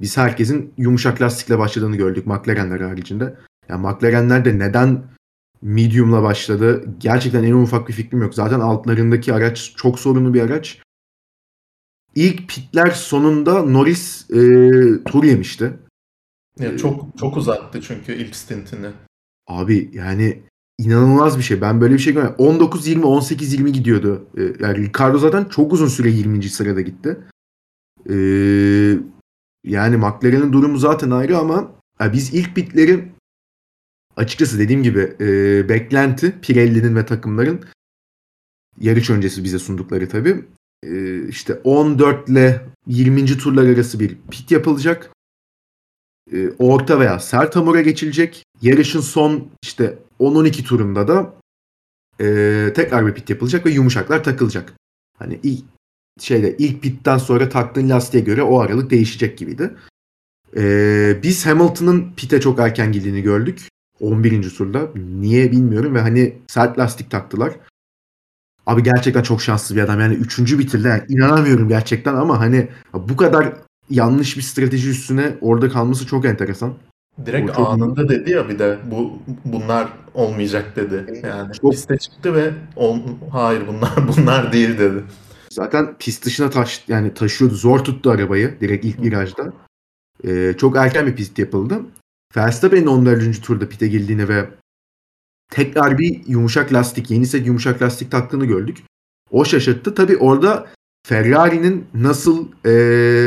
[0.00, 3.36] Biz herkesin yumuşak lastikle başladığını gördük McLaren'ler haricinde.
[3.68, 5.04] Yani McLaren'ler de neden
[5.62, 6.84] medium'la başladı?
[6.98, 8.34] Gerçekten en ufak bir fikrim yok.
[8.34, 10.82] Zaten altlarındaki araç çok sorunlu bir araç.
[12.14, 14.40] İlk pitler sonunda Norris e,
[15.04, 15.72] tur yemişti.
[16.58, 18.90] Ya çok çok uzattı çünkü ilk stintini.
[19.46, 20.42] Abi yani
[20.78, 21.60] inanılmaz bir şey.
[21.60, 22.36] Ben böyle bir şey görmedim.
[22.38, 24.28] 19-20, 18-20 gidiyordu.
[24.38, 26.42] Ee, yani Ricardo zaten çok uzun süre 20.
[26.42, 27.18] sırada gitti.
[28.10, 28.98] Ee,
[29.66, 33.12] yani McLaren'in durumu zaten ayrı ama ya biz ilk bitleri
[34.16, 37.64] açıkçası dediğim gibi e, beklenti Pirelli'nin ve takımların
[38.80, 40.44] yarış öncesi bize sundukları tabii.
[40.82, 43.26] e, işte 14 ile 20.
[43.26, 45.10] turlar arası bir pit yapılacak.
[46.32, 48.44] E, orta veya sert hamura geçilecek.
[48.62, 51.34] Yarışın son işte 10-12 turunda da
[52.20, 54.72] e, tekrar bir pit yapılacak ve yumuşaklar takılacak.
[55.18, 55.40] Hani
[56.20, 59.70] şeyde ilk pitten sonra taktığın lastiğe göre o aralık değişecek gibiydi.
[60.56, 63.68] Ee, biz Hamilton'ın pite çok erken girdiğini gördük.
[64.00, 64.50] 11.
[64.50, 64.88] turda.
[64.96, 67.52] Niye bilmiyorum ve hani sert lastik taktılar.
[68.66, 70.00] Abi gerçekten çok şanslı bir adam.
[70.00, 70.88] Yani üçüncü bitirdi.
[70.88, 73.52] Yani inanamıyorum gerçekten ama hani bu kadar
[73.90, 76.74] yanlış bir strateji üstüne orada kalması çok enteresan.
[77.26, 78.08] Direkt çok anında iyi.
[78.08, 81.20] dedi ya bir de bu bunlar olmayacak dedi.
[81.22, 81.70] Yani çok...
[81.72, 82.98] piste çıktı ve ol,
[83.32, 85.02] hayır bunlar bunlar değil dedi.
[85.56, 87.54] Zaten pist dışına taş yani taşıyordu.
[87.54, 89.52] Zor tuttu arabayı direkt ilk virajda.
[90.24, 91.80] Ee, çok erken bir pist yapıldı.
[92.36, 93.42] Verstappen'in 14.
[93.42, 94.50] turda pite girdiğini ve
[95.50, 98.78] tekrar bir yumuşak lastik, yeni set yumuşak lastik taktığını gördük.
[99.30, 99.94] O şaşırttı.
[99.94, 100.66] Tabi orada
[101.06, 102.72] Ferrari'nin nasıl e,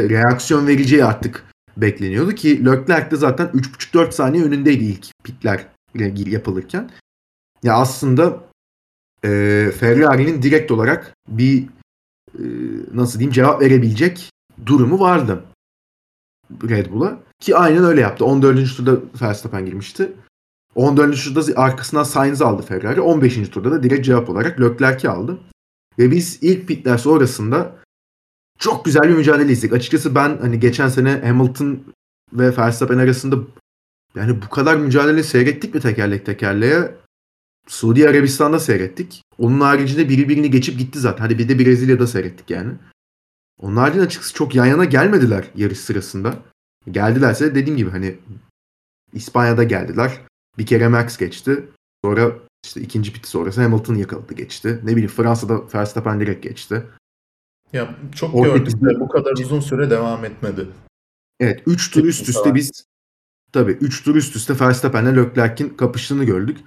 [0.09, 1.45] reaksiyon vereceği artık
[1.77, 5.67] bekleniyordu ki Leclerc de zaten 3,5-4 saniye önündeydi ilk pitler
[6.15, 6.91] yapılırken.
[7.63, 8.43] Ya aslında
[9.23, 9.29] e,
[9.79, 11.67] Ferrari'nin direkt olarak bir
[12.93, 14.29] nasıl diyeyim cevap verebilecek
[14.65, 15.43] durumu vardı
[16.69, 17.19] Red Bull'a.
[17.39, 18.25] Ki aynen öyle yaptı.
[18.25, 18.75] 14.
[18.77, 20.13] turda Verstappen girmişti.
[20.75, 21.23] 14.
[21.23, 23.01] turda arkasından Sainz aldı Ferrari.
[23.01, 23.49] 15.
[23.49, 25.39] turda da direkt cevap olarak Leclerc'i aldı.
[25.99, 27.75] Ve biz ilk pitler sonrasında
[28.59, 29.73] çok güzel bir mücadele izledik.
[29.73, 31.83] Açıkçası ben hani geçen sene Hamilton
[32.33, 33.35] ve Verstappen arasında
[34.15, 36.95] yani bu kadar mücadele seyrettik mi tekerlek tekerleğe?
[37.69, 39.23] Suudi Arabistan'da seyrettik.
[39.37, 41.23] Onun haricinde biri birini geçip gitti zaten.
[41.23, 42.73] Hadi bir de Brezilya'da seyrettik yani.
[43.61, 46.35] Onun haricinde açıkçası çok yan yana gelmediler yarış sırasında.
[46.91, 48.15] Geldilerse dediğim gibi hani
[49.13, 50.21] İspanya'da geldiler.
[50.57, 51.69] Bir kere Max geçti.
[52.05, 52.31] Sonra
[52.65, 54.79] işte ikinci pit sonrası Hamilton yakaladı geçti.
[54.83, 56.83] Ne bileyim Fransa'da Verstappen direkt geçti.
[57.73, 60.67] Ya çok Orada gördük de bu kadar uzun süre devam etmedi.
[61.39, 62.85] Evet 3 tur üst üste biz
[63.51, 66.57] tabii 3 tur üst üste Verstappen'le Leclerc'in kapıştığını gördük.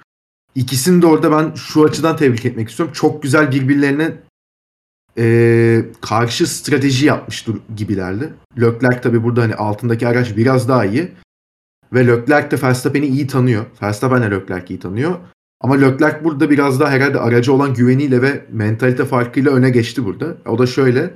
[0.54, 2.92] İkisini de orada ben şu açıdan tebrik etmek istiyorum.
[2.92, 4.12] Çok güzel birbirlerine
[5.18, 8.34] e, karşı strateji yapmış gibilerdi.
[8.60, 11.12] Leclerc tabi burada hani altındaki araç biraz daha iyi.
[11.92, 13.66] Ve Leclerc de Verstappen'i iyi tanıyor.
[13.82, 15.18] Verstappen de Leclerc'i iyi tanıyor.
[15.60, 20.36] Ama Leclerc burada biraz daha herhalde aracı olan güveniyle ve mentalite farkıyla öne geçti burada.
[20.46, 21.14] O da şöyle.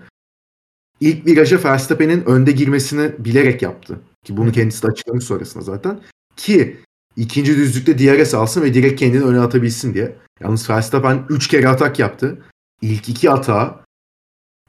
[1.01, 4.01] İlk viraja Verstappen'in önde girmesini bilerek yaptı.
[4.25, 6.01] Ki bunu kendisi de açıklamış sonrasında zaten.
[6.37, 6.77] Ki
[7.16, 10.16] ikinci düzlükte DRS alsın ve direkt kendini öne atabilsin diye.
[10.40, 12.42] Yalnız Verstappen 3 kere atak yaptı.
[12.83, 13.87] İlk iki atağı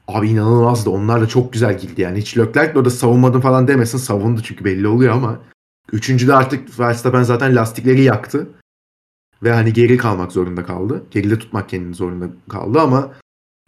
[0.08, 0.90] Abi inanılmazdı.
[0.90, 2.18] Onlar da çok güzel girdi yani.
[2.18, 3.98] Hiç Leclerc orada savunmadım falan demesin.
[3.98, 5.40] Savundu çünkü belli oluyor ama
[5.92, 8.50] üçüncüde artık Verstappen zaten lastikleri yaktı.
[9.42, 11.06] Ve hani geri kalmak zorunda kaldı.
[11.10, 13.12] Geride tutmak kendini zorunda kaldı ama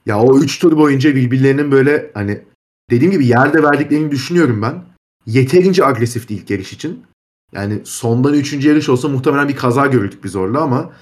[0.06, 2.42] ya o 3 tur boyunca birbirlerinin böyle hani
[2.90, 4.84] dediğim gibi yerde verdiklerini düşünüyorum ben.
[5.26, 7.04] Yeterince agresifti ilk yarış için.
[7.52, 8.52] Yani sondan 3.
[8.52, 10.92] yarış olsa muhtemelen bir kaza görürdük biz orada ama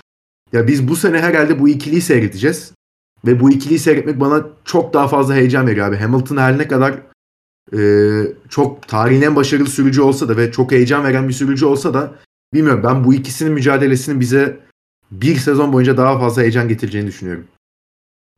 [0.53, 2.73] ya biz bu sene herhalde bu ikiliyi seyredeceğiz.
[3.27, 5.97] Ve bu ikiliyi seyretmek bana çok daha fazla heyecan veriyor abi.
[5.97, 6.95] Hamilton her ne kadar
[7.79, 7.81] e,
[8.49, 12.15] çok tarihin en başarılı sürücü olsa da ve çok heyecan veren bir sürücü olsa da
[12.55, 14.61] bilmiyorum ben bu ikisinin mücadelesinin bize
[15.11, 17.45] bir sezon boyunca daha fazla heyecan getireceğini düşünüyorum.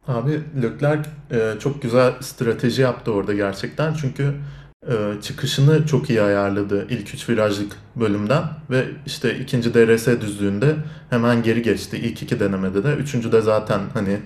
[0.06, 3.94] Abi Leclerc e, çok güzel strateji yaptı orada gerçekten.
[3.94, 4.34] Çünkü
[5.22, 10.76] çıkışını çok iyi ayarladı ilk üç virajlık bölümden ve işte ikinci DRS düzlüğünde
[11.10, 12.94] hemen geri geçti ilk iki denemede de.
[12.94, 14.20] Üçüncü de zaten hani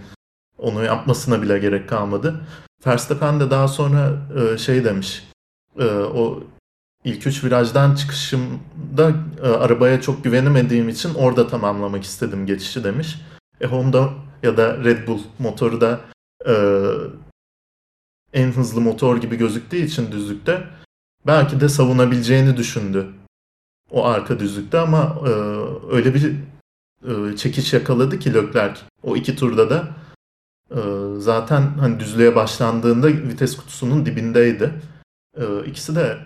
[0.58, 2.40] onu yapmasına bile gerek kalmadı.
[2.86, 5.28] Verstappen de daha sonra e, şey demiş.
[5.78, 6.42] E, o
[7.04, 9.12] ilk üç virajdan çıkışımda
[9.42, 13.20] e, arabaya çok güvenemediğim için orada tamamlamak istedim geçişi demiş.
[13.60, 14.08] E Honda
[14.42, 16.00] ya da Red Bull motoru da
[18.34, 20.64] en hızlı motor gibi gözüktüğü için düzlükte
[21.26, 23.06] belki de savunabileceğini düşündü
[23.90, 25.18] o arka düzlükte ama
[25.90, 26.36] öyle bir
[27.36, 29.88] çekiş yakaladı ki Leclerc o iki turda da
[30.70, 30.76] ee,
[31.18, 34.72] zaten hani düzlüğe başlandığında vites kutusunun dibindeydi.
[35.36, 36.18] Ee, ikisi de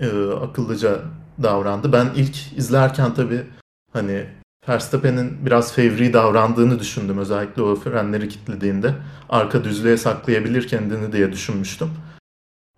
[0.00, 1.02] e, akıllıca
[1.42, 1.92] davrandı.
[1.92, 3.46] Ben ilk izlerken tabii
[3.92, 4.26] hani
[4.68, 7.18] Verstappen'in biraz fevri davrandığını düşündüm.
[7.18, 8.94] Özellikle o frenleri kilitlediğinde.
[9.28, 11.90] Arka düzlüğe saklayabilir kendini diye düşünmüştüm.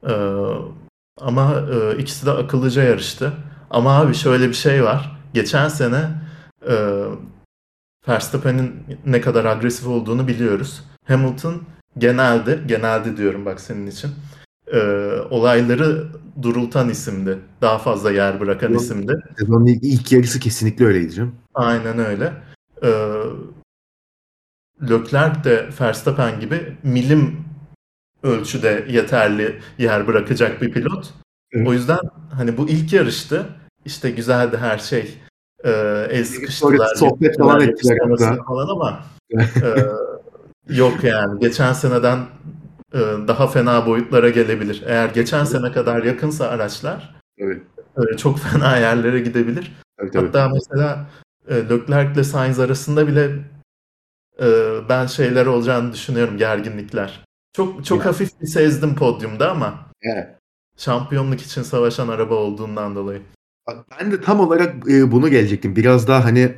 [0.07, 0.12] Ee,
[1.20, 3.33] ama e, ikisi de akıllıca yarıştı.
[3.70, 5.18] Ama abi şöyle bir şey var.
[5.35, 6.11] Geçen sene
[6.68, 7.05] e,
[8.09, 10.83] Verstappen'in ne kadar agresif olduğunu biliyoruz.
[11.09, 11.62] Hamilton
[11.99, 14.11] genelde, genelde diyorum bak senin için,
[14.72, 14.81] e,
[15.31, 16.07] olayları
[16.42, 17.38] durultan isimdi.
[17.61, 19.14] Daha fazla yer bırakan Sezon, isimdi.
[19.38, 21.35] Sezonun ilk, ilk yarısı kesinlikle öyleydi canım.
[21.55, 22.33] Aynen öyle.
[22.83, 22.90] E,
[24.83, 27.44] Leclerc de Verstappen gibi milim
[28.22, 31.14] ölçüde yeterli yer bırakacak bir pilot.
[31.52, 31.68] Evet.
[31.68, 31.98] O yüzden
[32.33, 33.46] hani bu ilk yarıştı.
[33.85, 35.14] İşte güzeldi her şey.
[35.64, 36.94] Ee, el sıkıştılar.
[36.94, 37.98] sohbet falan ettiler.
[38.46, 39.05] Falan ama
[39.37, 39.70] e,
[40.68, 41.40] yok yani.
[41.40, 42.26] Geçen seneden
[43.29, 44.83] daha fena boyutlara gelebilir.
[44.87, 47.62] Eğer geçen sene kadar yakınsa araçlar evet.
[48.12, 49.72] e, çok fena yerlere gidebilir.
[49.99, 50.27] Tabii, tabii.
[50.27, 51.07] Hatta mesela
[51.49, 53.31] e, Leclerc ile Sainz arasında bile
[54.40, 54.46] e,
[54.88, 57.25] ben şeyler olacağını düşünüyorum gerginlikler.
[57.53, 58.07] Çok çok Ya.
[58.07, 60.29] hafif bir sezdim podyumda ama Evet.
[60.77, 63.22] şampiyonluk için savaşan araba olduğundan dolayı.
[64.01, 65.77] Ben de tam olarak e, bunu gelecektim.
[65.77, 66.55] Biraz daha hani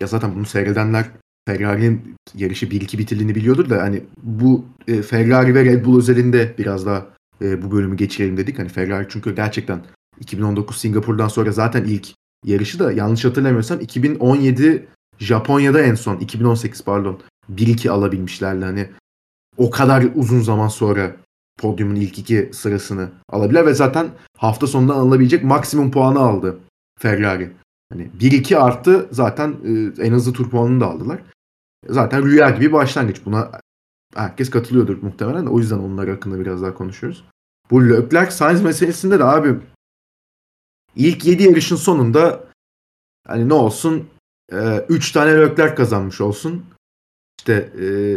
[0.00, 1.06] ya zaten bunu seyredenler
[1.48, 6.86] Ferrari'nin yarışı 1-2 bitirdiğini biliyordur da hani bu e, Ferrari ve Red Bull özelinde biraz
[6.86, 7.06] daha
[7.42, 8.58] e, bu bölümü geçirelim dedik.
[8.58, 9.84] Hani Ferrari çünkü gerçekten
[10.20, 12.08] 2019 Singapur'dan sonra zaten ilk
[12.44, 17.20] yarışı da yanlış hatırlamıyorsam 2017 Japonya'da en son 2018 pardon
[17.54, 18.64] 1-2 alabilmişlerdi.
[18.64, 18.88] Hani
[19.56, 21.16] o kadar uzun zaman sonra
[21.58, 26.58] podyumun ilk iki sırasını alabilir ve zaten hafta sonundan alınabilecek maksimum puanı aldı
[26.98, 27.52] Ferrari.
[27.92, 31.20] Hani 1-2 arttı zaten e, en hızlı tur puanını da aldılar.
[31.88, 33.20] Zaten rüya gibi başlangıç.
[33.24, 33.60] Buna
[34.14, 37.24] herkes katılıyordur muhtemelen o yüzden onlar hakkında biraz daha konuşuyoruz.
[37.70, 39.60] Bu Leclerc Sainz meselesinde de abi
[40.96, 42.44] ilk 7 yarışın sonunda
[43.26, 44.08] hani ne olsun
[44.88, 46.64] 3 tane Leclerc kazanmış olsun.
[47.38, 47.72] İşte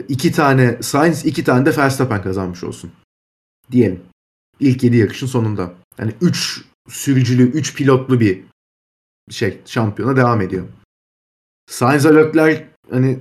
[0.08, 2.92] 2 tane Sainz 2 tane de Verstappen kazanmış olsun.
[3.72, 4.02] Diyelim.
[4.60, 5.74] İlk 7 yarışın sonunda.
[5.98, 8.44] Yani 3 sürücülü, 3 pilotlu bir
[9.30, 10.68] şey şampiyona devam ediyor.
[11.68, 13.20] Sainz ve Leclerc hani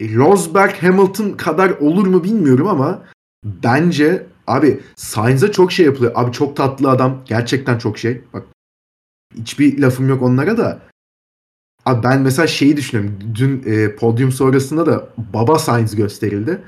[0.00, 3.02] Rosberg Hamilton kadar olur mu bilmiyorum ama
[3.44, 6.12] bence abi Sainz'a çok şey yapılıyor.
[6.14, 7.22] Abi çok tatlı adam.
[7.24, 8.20] Gerçekten çok şey.
[8.32, 8.46] Bak
[9.36, 10.80] hiçbir lafım yok onlara da.
[11.86, 13.18] Abi ben mesela şeyi düşünüyorum.
[13.34, 16.62] Dün e, podyum sonrasında da Baba Sainz gösterildi.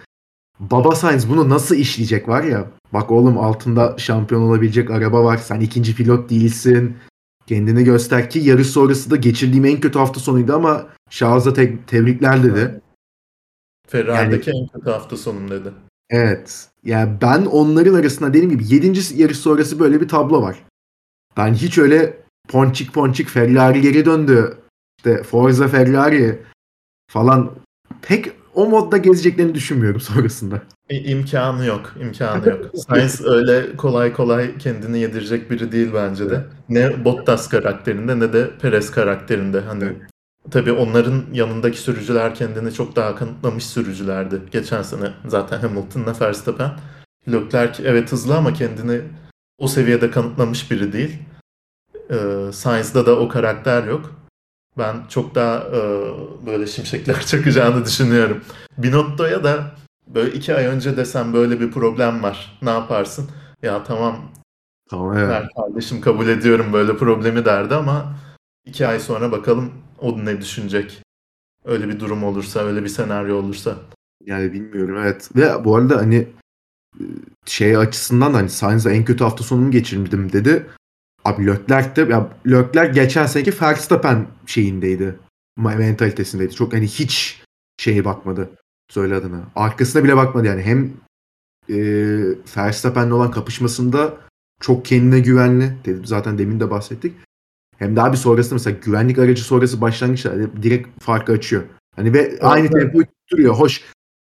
[0.61, 2.67] Baba Sainz bunu nasıl işleyecek var ya.
[2.93, 5.37] Bak oğlum altında şampiyon olabilecek araba var.
[5.37, 6.97] Sen ikinci pilot değilsin.
[7.47, 12.43] Kendini göster ki yarış sonrası da geçirdiğim en kötü hafta sonuydu ama Charles'a te- tebrikler
[12.43, 12.81] dedi.
[13.89, 15.69] Ferrari'deki yani, en kötü hafta sonum dedi.
[16.11, 16.69] Evet.
[16.85, 19.21] Yani ben onların arasında dediğim gibi 7.
[19.23, 20.65] yarış sonrası böyle bir tablo var.
[21.37, 24.59] Ben hiç öyle ponçik ponçik Ferrari geri döndü.
[24.99, 26.39] İşte Forza Ferrari
[27.11, 27.51] falan
[28.03, 30.63] pek o modda gezeceklerini düşünmüyorum sonrasında.
[30.91, 32.71] İ- imkanı yok, imkanı yok.
[32.89, 36.45] Sainz öyle kolay kolay kendini yedirecek biri değil bence de.
[36.69, 39.61] Ne Bottas karakterinde ne de Perez karakterinde.
[39.61, 39.97] Hani Evet.
[40.51, 44.43] Tabii onların yanındaki sürücüler kendini çok daha kanıtlamış sürücülerdi.
[44.51, 46.71] Geçen sene zaten Hamilton'la Verstappen.
[47.33, 49.03] Leclerc evet hızlı ama kendini
[49.59, 51.19] o seviyede kanıtlamış biri değil.
[52.11, 54.13] Ee, Sainz'da da o karakter yok.
[54.79, 55.81] Ben çok daha e,
[56.47, 58.45] böyle şimşekler çakacağını düşünüyorum.
[58.79, 59.65] Binotto'ya da
[60.07, 62.59] böyle iki ay önce desem böyle bir problem var.
[62.63, 63.31] Ne yaparsın?
[63.63, 64.33] Ya tamam
[64.91, 65.29] Tamam evet.
[65.29, 68.15] ver kardeşim kabul ediyorum böyle problemi derdi ama
[68.65, 69.73] iki ay sonra bakalım
[70.03, 71.03] o ne düşünecek.
[71.65, 73.79] Öyle bir durum olursa, öyle bir senaryo olursa.
[74.25, 75.31] Yani bilmiyorum evet.
[75.37, 76.29] Ve bu arada hani
[77.01, 77.05] e,
[77.47, 80.67] şey açısından da hani Sainz'la en kötü hafta sonumu geçirdim dedi.
[81.25, 85.19] Abi Leclerc de ya Leclerc geçen seneki Verstappen şeyindeydi.
[85.57, 86.55] Mentalitesindeydi.
[86.55, 87.43] Çok hani hiç
[87.79, 88.51] şeye bakmadı.
[88.91, 89.41] Söyle adına.
[89.57, 90.63] Arkasına bile bakmadı yani.
[90.63, 90.93] Hem
[91.69, 91.77] e,
[92.57, 94.17] Verstappen'le olan kapışmasında
[94.61, 95.77] çok kendine güvenli.
[95.85, 97.15] Dedim, zaten demin de bahsettik.
[97.83, 101.63] Hem daha bir sonrasında mesela güvenlik aracı sonrası başlangıçta direkt farkı açıyor.
[101.97, 102.73] Hani ve aynı evet.
[102.73, 103.55] tempoyu tutturuyor.
[103.55, 103.83] Hoş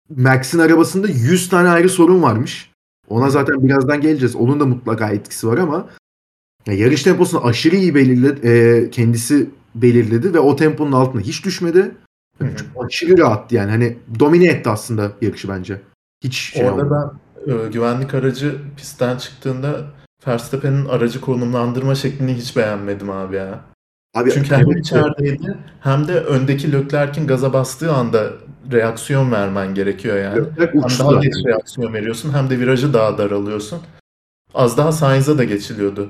[0.09, 2.71] Max'in arabasında 100 tane ayrı sorun varmış.
[3.09, 4.35] Ona zaten birazdan geleceğiz.
[4.35, 5.89] Onun da mutlaka etkisi var ama
[6.65, 8.47] ya yarış temposunu aşırı iyi belirledi.
[8.47, 11.91] e, kendisi belirledi ve o temponun altına hiç düşmedi.
[12.41, 12.55] Hı.
[12.55, 13.71] Çok aşırı rahattı yani.
[13.71, 15.81] Hani domine etti aslında yarışı bence.
[16.23, 17.19] Hiç şey Orada olmadı.
[17.47, 19.85] ben e, güvenlik aracı pistten çıktığında
[20.27, 23.61] Verstappen'in aracı konumlandırma şeklini hiç beğenmedim abi ya.
[24.15, 28.33] Abi, Çünkü hem evet, içerideydi hem de öndeki Leclerc'in gaza bastığı anda
[28.71, 30.37] reaksiyon vermen gerekiyor yani.
[30.37, 33.79] Leclerc Hem daha geç reaksiyon veriyorsun hem de virajı daha daralıyorsun.
[34.53, 36.09] Az daha Sainz'a da geçiliyordu.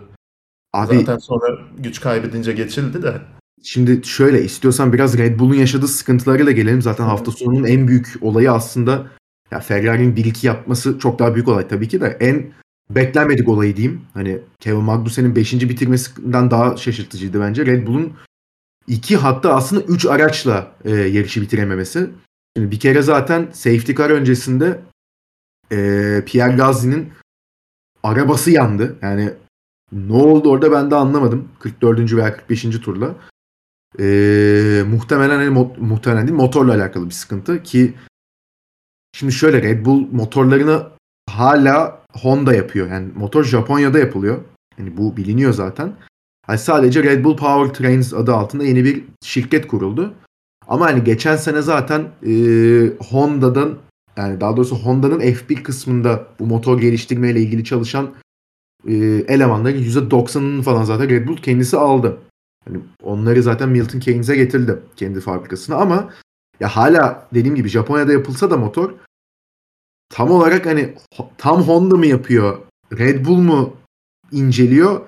[0.74, 1.46] Abi Zaten sonra
[1.78, 3.22] güç kaybedince geçildi de.
[3.64, 6.82] Şimdi şöyle istiyorsan biraz Red Bull'un yaşadığı sıkıntılarıyla gelelim.
[6.82, 9.08] Zaten hafta sonunun en büyük olayı aslında
[9.52, 12.54] ya Ferrari'nin 1-2 yapması çok daha büyük olay tabii ki de en
[12.90, 14.02] beklenmedik olayı diyeyim.
[14.14, 15.54] Hani Kevin Magnussen'in 5.
[15.54, 17.66] bitirmesinden daha şaşırtıcıydı bence.
[17.66, 18.14] Red Bull'un
[18.88, 22.10] 2 hatta aslında 3 araçla e, yarışı bitirememesi.
[22.58, 24.82] Şimdi bir kere zaten safety car öncesinde
[25.72, 25.78] e,
[26.26, 27.14] Pierre Gasly'nin
[28.04, 28.96] arabası yandı.
[29.02, 29.34] Yani
[29.92, 31.50] ne oldu orada ben de anlamadım.
[31.60, 32.14] 44.
[32.14, 32.62] veya 45.
[32.62, 33.16] turla.
[34.00, 37.94] Ee, muhtemelen hani mo- muhtemelen değil motorla alakalı bir sıkıntı ki
[39.14, 40.88] şimdi şöyle Red Bull motorlarını
[41.40, 42.90] hala Honda yapıyor.
[42.92, 44.42] Yani motor Japonya'da yapılıyor.
[44.78, 45.94] Yani bu biliniyor zaten.
[46.50, 50.14] Yani sadece Red Bull Powertrains adı altında yeni bir şirket kuruldu.
[50.68, 52.34] Ama hani geçen sene zaten e,
[53.10, 53.78] Honda'dan
[54.18, 58.14] yani daha doğrusu Honda'nın F1 kısmında bu motor geliştirme ile ilgili çalışan
[58.88, 58.94] e,
[59.28, 62.18] elemanların %90'ını falan zaten Red Bull kendisi aldı.
[62.68, 66.10] Yani onları zaten Milton Keynes'e getirdi kendi fabrikasına ama
[66.60, 68.92] ya hala dediğim gibi Japonya'da yapılsa da motor
[70.16, 70.96] tam olarak hani
[71.38, 72.60] tam Honda mı yapıyor?
[72.98, 73.78] Red Bull mu
[74.32, 75.02] inceliyor?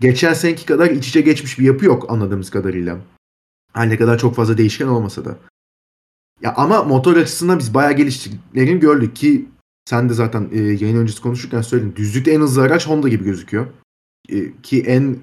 [0.00, 2.98] Geçen seneki kadar iç içe geçmiş bir yapı yok anladığımız kadarıyla.
[3.72, 5.38] Her ne kadar çok fazla değişken olmasa da.
[6.40, 9.48] Ya ama motor açısından biz bayağı geliştiklerini gördük ki
[9.84, 11.96] sen de zaten e, yayın öncesi konuşurken söyledin.
[11.96, 13.66] Düzlükte en hızlı araç Honda gibi gözüküyor.
[14.28, 15.16] E, ki en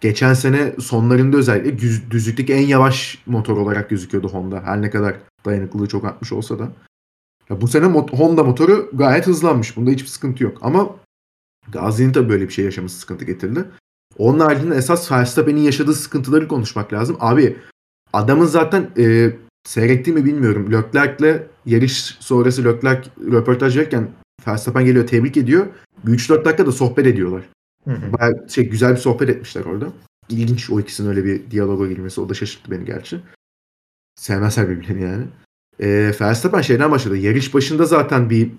[0.00, 4.62] geçen sene sonlarında özellikle düz, düzlükteki en yavaş motor olarak gözüküyordu Honda.
[4.64, 6.72] Her ne kadar dayanıklılığı çok artmış olsa da.
[7.50, 9.76] Ya bu sene mot- Honda motoru gayet hızlanmış.
[9.76, 10.58] Bunda hiçbir sıkıntı yok.
[10.60, 10.96] Ama
[11.72, 13.64] Gazi'nin tabii böyle bir şey yaşaması sıkıntı getirdi.
[14.18, 17.16] Onun haricinde esas Verstappen'in yaşadığı sıkıntıları konuşmak lazım.
[17.20, 17.56] Abi
[18.12, 19.32] adamın zaten e,
[19.64, 20.72] seyretti mi bilmiyorum.
[20.72, 24.10] Leclerc'le yarış sonrası Leclerc röportaj verirken
[24.46, 25.66] Verstappen geliyor tebrik ediyor.
[26.06, 27.42] Bir 3-4 dakikada sohbet ediyorlar.
[27.84, 28.12] Hı hı.
[28.12, 29.92] Bayağı şey, güzel bir sohbet etmişler orada.
[30.28, 32.20] İlginç o ikisinin öyle bir diyaloga girmesi.
[32.20, 33.20] O da şaşırttı beni gerçi.
[34.16, 35.24] Sevmezler birbirlerini yani.
[35.80, 37.16] E, Verstappen şeyden başladı.
[37.16, 38.50] Yarış başında zaten bir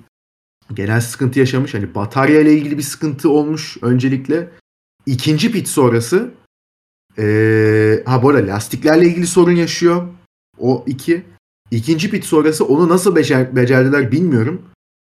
[0.74, 1.74] genel sıkıntı yaşamış.
[1.74, 4.50] Hani batarya ile ilgili bir sıkıntı olmuş öncelikle.
[5.06, 6.32] İkinci pit sonrası
[7.18, 10.08] e, ha bu arada lastiklerle ilgili sorun yaşıyor.
[10.58, 11.26] O iki.
[11.72, 14.62] İkinci pit sonrası onu nasıl becer, becerdiler bilmiyorum.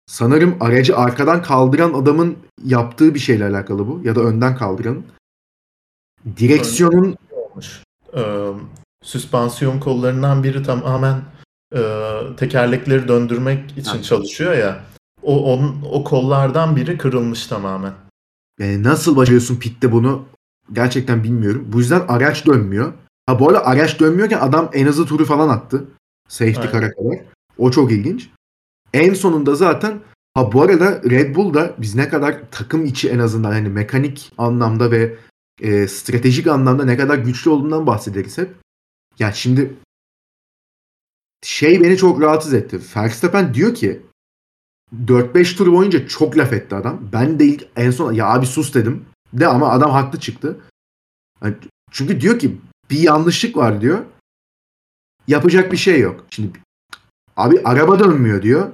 [0.08, 4.02] Sanırım aracı arkadan kaldıran adamın yaptığı bir şeyle alakalı bu.
[4.04, 5.04] Ya da önden kaldıran.
[6.38, 7.84] Direksiyonun olmuş.
[8.18, 8.48] Ee,
[9.04, 11.22] süspansiyon kollarından biri tamamen
[11.76, 11.82] e,
[12.38, 14.02] tekerlekleri döndürmek için Ha.
[14.02, 14.84] çalışıyor ya.
[15.24, 17.94] O onun, o kollardan biri kırılmış tamamen.
[18.60, 20.26] Yani nasıl başarıyorsun pitte bunu
[20.74, 21.66] gerçekten bilmiyorum.
[21.68, 22.94] Bu yüzden araç dönmüyor.
[23.26, 25.88] Ha bu arada araç dönmüyorken adam en hızlı turu falan attı.
[26.28, 26.72] Safety Aynen.
[26.72, 27.20] car'a kadar.
[27.58, 28.30] O çok ilginç.
[28.94, 30.00] En sonunda zaten
[30.34, 34.32] ha bu arada Red Bull da biz ne kadar takım içi en azından hani mekanik
[34.38, 35.18] anlamda ve
[35.62, 38.56] e, stratejik anlamda ne kadar güçlü olduğundan bahsederiz hep.
[39.20, 39.76] Ya şimdi
[41.44, 42.80] şey beni çok rahatsız etti.
[42.96, 44.02] Verstappen diyor ki
[45.06, 47.00] 4-5 tur boyunca çok laf etti adam.
[47.14, 49.06] Ben de ilk en son ya abi sus dedim.
[49.34, 50.60] De ama adam haklı çıktı.
[51.44, 51.56] Yani
[51.92, 52.58] çünkü diyor ki
[52.90, 54.06] bir yanlışlık var diyor.
[55.28, 56.26] Yapacak bir şey yok.
[56.30, 56.60] Şimdi
[57.38, 58.72] abi araba dönmüyor diyor.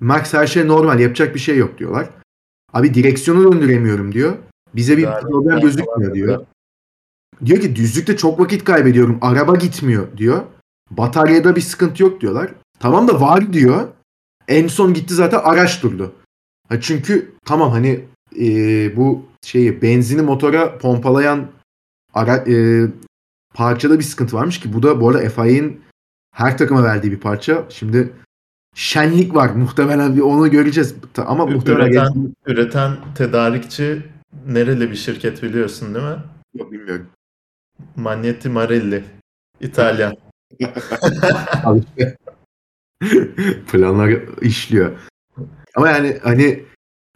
[0.00, 2.10] Max her şey normal yapacak bir şey yok diyorlar.
[2.72, 4.36] Abi direksiyonu döndüremiyorum diyor.
[4.74, 6.46] Bize bir Yani problem gözükmüyor diyor.
[7.44, 9.18] Diyor ki düzlükte çok vakit kaybediyorum.
[9.20, 10.42] Araba gitmiyor diyor.
[10.90, 12.50] Bataryada bir sıkıntı yok diyorlar.
[12.78, 13.88] Tamam da var diyor.
[14.48, 16.12] En son gitti zaten araç durdu.
[16.68, 18.04] Ha çünkü tamam hani
[18.40, 18.46] e,
[18.96, 21.46] bu şeyi benzini motora pompalayan
[22.14, 22.86] ara, e,
[23.54, 25.80] parçada bir sıkıntı varmış ki bu da bu arada FIA'nin
[26.34, 27.64] her takıma verdiği bir parça.
[27.68, 28.12] Şimdi
[28.74, 30.94] şenlik var muhtemelen bir onu göreceğiz.
[31.16, 34.02] Ama Ü- muhtemelen Üreten, üreten tedarikçi
[34.46, 36.16] nereli bir şirket biliyorsun değil mi?
[36.54, 37.06] Yok, bilmiyorum.
[37.96, 39.04] Magneti Marelli.
[39.60, 40.16] İtalyan.
[43.72, 44.98] Planlar işliyor.
[45.74, 46.64] Ama yani hani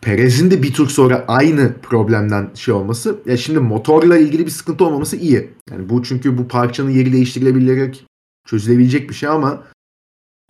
[0.03, 3.21] Perez'in de bir tur sonra aynı problemden şey olması.
[3.27, 5.51] Ya şimdi motorla ilgili bir sıkıntı olmaması iyi.
[5.71, 8.07] Yani bu çünkü bu parçanın yeri değiştirilebilerek
[8.47, 9.67] çözülebilecek bir şey ama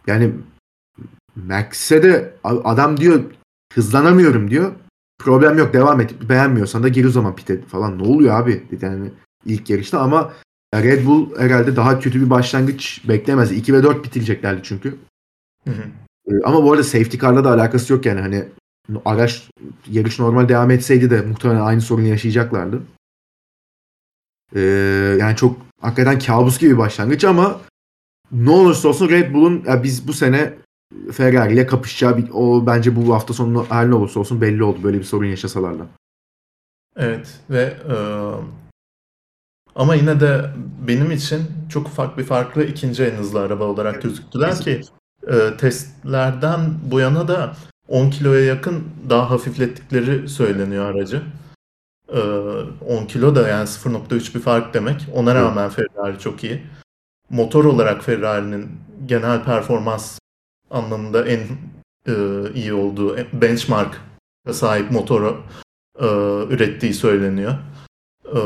[0.06, 0.32] yani
[1.36, 3.24] Max'e de adam diyor
[3.72, 4.72] hızlanamıyorum diyor.
[5.18, 6.28] Problem yok devam et.
[6.28, 7.98] Beğenmiyorsan da gir o zaman pite falan.
[7.98, 8.64] Ne oluyor abi?
[8.70, 9.10] Dedi yani
[9.46, 10.32] ilk yarışta ama
[10.74, 13.52] Red Bull herhalde daha kötü bir başlangıç beklemez.
[13.52, 14.98] 2 ve 4 bitireceklerdi çünkü.
[15.64, 15.82] Hı hı.
[16.26, 18.44] Ee, Ama bu arada safety car'la da alakası yok yani hani
[19.04, 19.48] araç
[19.90, 22.82] yarış normal devam etseydi de muhtemelen aynı sorunu yaşayacaklardı.
[24.54, 24.60] Ee,
[25.20, 27.60] yani çok hakikaten kabus gibi bir başlangıç ama
[28.32, 30.54] ne olursa olsun Red Bull'un ya biz bu sene
[31.12, 34.82] Ferrari ile kapışacağı bir, o bence bu hafta sonu her ne olursa olsun belli oldu
[34.82, 35.86] böyle bir sorun yaşasalar da.
[36.96, 37.96] Evet ve e,
[39.80, 40.50] ama yine de
[40.88, 44.80] benim için çok ufak bir farklı ikinci en hızlı araba olarak gözüktüler ki
[45.28, 46.60] e, testlerden
[46.90, 47.56] bu yana da
[47.88, 51.22] 10 kiloya yakın daha hafiflettikleri söyleniyor aracı.
[52.08, 52.20] E,
[52.88, 55.06] 10 kilo da yani 0.3 bir fark demek.
[55.14, 56.62] Ona rağmen Ferrari çok iyi.
[57.30, 58.70] Motor olarak Ferrari'nin
[59.06, 60.18] genel performans
[60.70, 61.40] anlamında en
[62.06, 62.12] e,
[62.54, 64.00] iyi olduğu en- benchmark
[64.52, 65.42] sahip motoru
[66.00, 66.06] e,
[66.54, 67.54] ürettiği söyleniyor.
[68.26, 68.38] E,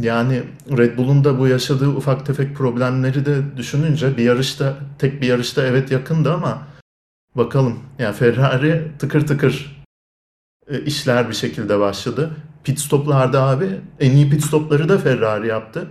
[0.00, 0.42] yani
[0.78, 5.66] Red Bull'un da bu yaşadığı ufak tefek problemleri de düşününce bir yarışta tek bir yarışta
[5.66, 6.66] evet yakındı ama
[7.34, 7.78] bakalım.
[7.98, 9.84] Yani Ferrari tıkır tıkır
[10.68, 12.30] e, işler bir şekilde başladı.
[12.64, 15.88] Pit stoplarda abi en iyi pit stopları da Ferrari yaptı.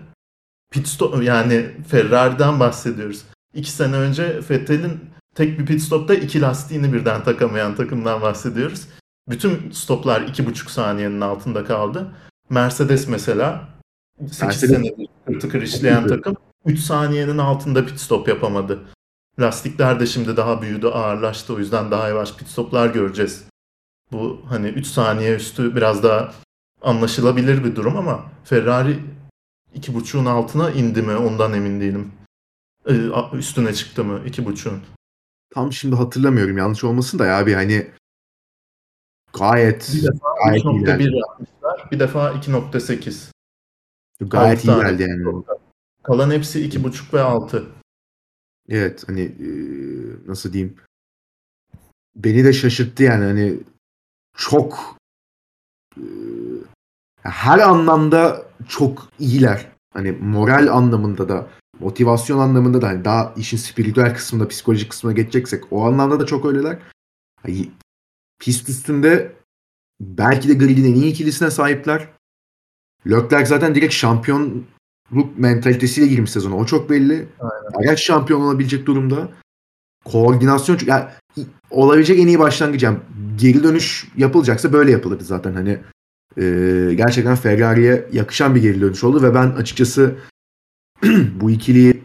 [0.71, 3.23] Pit stop yani Ferrari'den bahsediyoruz.
[3.53, 4.99] İki sene önce Vettel'in
[5.35, 8.87] tek bir pit stopta iki lastiğini birden takamayan takımdan bahsediyoruz.
[9.29, 12.11] Bütün stoplar iki buçuk saniyenin altında kaldı.
[12.49, 13.74] Mercedes mesela
[14.19, 16.35] 8 Mercedes- senedir tıkır işleyen takım
[16.65, 18.79] 3 saniyenin altında pit stop yapamadı.
[19.39, 21.53] Lastikler de şimdi daha büyüdü, ağırlaştı.
[21.53, 23.43] O yüzden daha yavaş pit stoplar göreceğiz.
[24.11, 26.33] Bu hani 3 saniye üstü biraz daha
[26.81, 28.99] anlaşılabilir bir durum ama Ferrari
[29.75, 32.11] 2.5'un altına indi mi ondan emin değilim.
[32.87, 32.93] Ee,
[33.33, 34.81] Üstüne çıktı mı 2.5'un?
[35.53, 37.87] Tam şimdi hatırlamıyorum yanlış olmasın da ya abi hani
[39.33, 41.17] gayet Bir defa gayet iyi 3.1 geldi.
[41.17, 41.91] yapmışlar.
[41.91, 43.31] Bir defa 2.8.
[44.19, 45.43] Gayet iyi Altı geldi yani.
[46.03, 47.65] Kalan hepsi 2.5 ve 6.
[48.69, 49.47] Evet hani e,
[50.27, 50.75] nasıl diyeyim
[52.15, 53.59] beni de şaşırttı yani hani
[54.37, 54.97] çok
[55.97, 56.03] e,
[57.21, 59.67] her anlamda çok iyiler.
[59.93, 61.47] Hani moral anlamında da
[61.79, 66.45] motivasyon anlamında da hani daha işin spiritüel kısmında psikolojik kısmına geçeceksek o anlamda da çok
[66.45, 66.79] öyleler.
[67.41, 67.71] Hani
[68.39, 69.35] pist üstünde
[70.01, 72.14] belki de gridin en iyi ikilisine sahipler.
[73.07, 74.63] Leclerc zaten direkt şampiyonluk
[75.37, 76.55] mentalitesiyle girmiş sezona.
[76.55, 77.27] O çok belli.
[77.73, 79.29] Araç şampiyon olabilecek durumda.
[80.05, 81.05] Koordinasyon yani
[81.69, 82.83] olabilecek en iyi başlangıç.
[82.83, 82.97] Yani
[83.37, 85.53] geri dönüş yapılacaksa böyle yapılırdı zaten.
[85.53, 85.79] Hani
[86.37, 86.43] e,
[86.95, 90.15] gerçekten Ferrari'ye yakışan bir geri dönüş oldu ve ben açıkçası
[91.41, 92.03] bu ikiliyi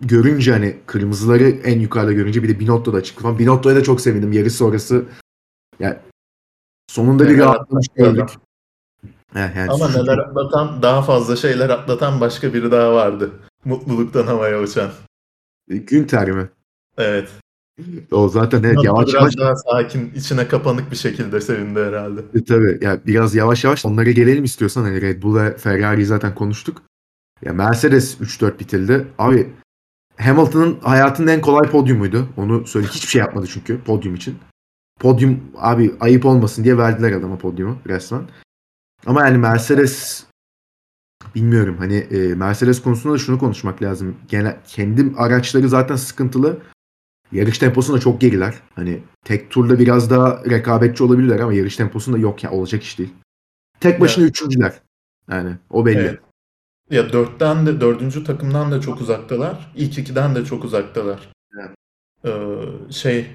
[0.00, 3.38] görünce hani kırmızıları en yukarıda görünce bir de Binotto'da çıktı falan.
[3.38, 4.32] Binotto'ya da çok sevindim.
[4.32, 5.04] Yarış sonrası
[5.78, 5.96] yani
[6.88, 8.28] sonunda bir rahatlamış gördük.
[9.36, 13.30] Yani Ama neler atlatan, daha fazla şeyler atlatan başka biri daha vardı.
[13.64, 14.90] Mutluluktan havaya uçan.
[15.68, 16.48] Günter mi?
[16.98, 17.28] Evet.
[18.10, 22.20] O zaten evet Biraz yavaş yavaş daha sakin, içine kapanık bir şekilde sevindi herhalde.
[22.34, 26.34] E, tabii ya biraz yavaş yavaş onlara gelelim istiyorsan hani Red Bull ve Ferrari'yi zaten
[26.34, 26.82] konuştuk.
[27.44, 29.06] Ya Mercedes 3-4 bitirdi.
[29.18, 29.52] Abi
[30.16, 32.28] Hamilton'ın hayatının en kolay podyumuydu.
[32.36, 34.38] Onu söyle hiçbir şey yapmadı çünkü podyum için.
[35.00, 38.22] Podyum abi ayıp olmasın diye verdiler adama podyumu resmen.
[39.06, 40.24] Ama yani Mercedes
[41.34, 44.16] bilmiyorum hani e, Mercedes konusunda da şunu konuşmak lazım.
[44.28, 46.58] Genel kendi araçları zaten sıkıntılı.
[47.32, 48.54] Yarış temposunda çok geriler.
[48.74, 53.12] Hani tek turda biraz daha rekabetçi olabilirler ama yarış temposunda yok ya olacak iş değil.
[53.80, 54.72] Tek başına üçüncüler.
[55.30, 55.98] Yani o belli.
[55.98, 56.20] Evet.
[56.90, 59.72] Ya dörtten de dördüncü takımdan da çok uzaktalar.
[59.76, 61.30] İlk ikiden de çok uzaktalar.
[61.54, 61.70] Evet.
[62.24, 63.26] Ee, şey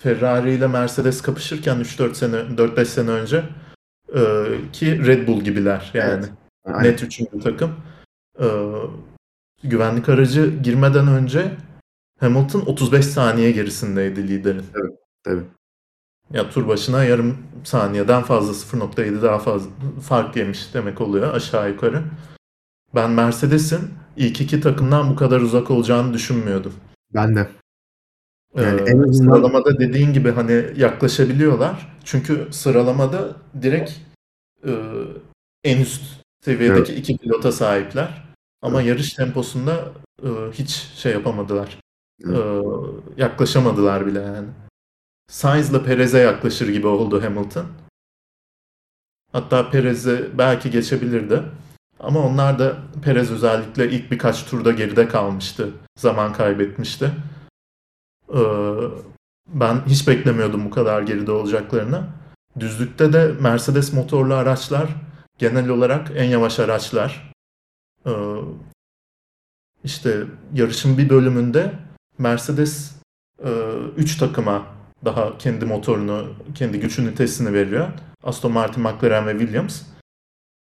[0.00, 3.44] Ferrari ile Mercedes kapışırken 3-4 sene 4-5 sene önce
[4.08, 4.22] e,
[4.72, 6.24] ki Red Bull gibiler yani.
[6.66, 6.82] Evet.
[6.82, 7.76] Net üçüncü takım.
[8.40, 8.46] Ee,
[9.62, 11.52] güvenlik aracı girmeden önce
[12.20, 14.64] Hamilton 35 saniye gerisindeydi liderin.
[15.24, 15.42] Tabii.
[16.30, 19.70] Ya tur başına yarım saniyeden fazla 0.7 daha fazla
[20.02, 22.04] fark yemiş demek oluyor aşağı yukarı.
[22.94, 26.74] Ben Mercedes'in ilk iki takımdan bu kadar uzak olacağını düşünmüyordum.
[27.14, 27.48] Ben de.
[28.56, 31.96] Yani Ee, en azından- Sıralamada dediğin gibi hani yaklaşabiliyorlar.
[32.04, 33.92] Çünkü sıralamada direkt
[34.66, 34.72] e,
[35.64, 36.02] en üst
[36.44, 38.24] seviyedeki iki pilota sahipler.
[38.62, 39.92] Ama yarış temposunda
[40.22, 41.78] e, hiç şey yapamadılar.
[42.24, 42.38] Evet.
[42.38, 42.42] E,
[43.22, 44.48] yaklaşamadılar bile yani.
[45.28, 47.66] Sainz'la Perez'e yaklaşır gibi oldu Hamilton.
[49.32, 51.42] Hatta Perez'e belki geçebilirdi.
[52.00, 55.70] Ama onlar da Perez özellikle ilk birkaç turda geride kalmıştı.
[55.98, 57.10] Zaman kaybetmişti.
[58.34, 58.40] Ee,
[59.48, 62.06] ben hiç beklemiyordum bu kadar geride olacaklarını.
[62.60, 64.88] Düzlükte de Mercedes motorlu araçlar
[65.38, 67.32] genel olarak en yavaş araçlar.
[68.06, 68.10] Ee,
[69.84, 70.24] işte
[70.54, 71.72] yarışın bir bölümünde
[72.18, 72.94] Mercedes
[73.96, 74.66] 3 takıma
[75.04, 77.88] daha kendi motorunu, kendi güç ünitesini veriyor.
[78.22, 79.82] Aston Martin, McLaren ve Williams.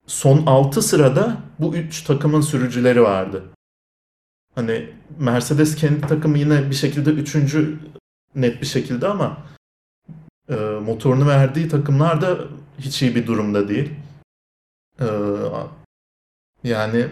[0.07, 3.45] Son 6 sırada bu 3 takımın sürücüleri vardı.
[4.55, 7.79] Hani Mercedes kendi takımı yine bir şekilde üçüncü
[8.35, 9.39] net bir şekilde ama
[10.49, 12.39] e, motorunu verdiği takımlar da
[12.79, 13.91] hiç iyi bir durumda değil.
[15.01, 15.07] E,
[16.65, 17.09] yani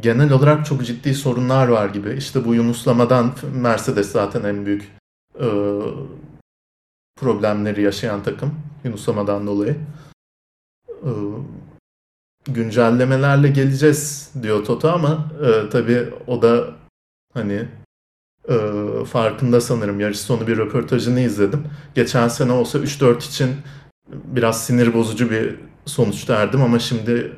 [0.00, 2.14] genel olarak çok ciddi sorunlar var gibi.
[2.18, 4.92] İşte bu yunuslamadan Mercedes zaten en büyük
[5.40, 5.48] e,
[7.16, 8.54] problemleri yaşayan takım
[8.84, 9.76] yunuslamadan dolayı.
[10.88, 11.10] E,
[12.44, 16.66] güncellemelerle geleceğiz diyor Toto ama e, tabii o da
[17.34, 17.68] hani
[18.48, 18.54] e,
[19.04, 20.00] farkında sanırım.
[20.00, 21.64] Yarış sonu bir röportajını izledim.
[21.94, 23.56] Geçen sene olsa 3-4 için
[24.08, 27.32] biraz sinir bozucu bir sonuç derdim ama şimdi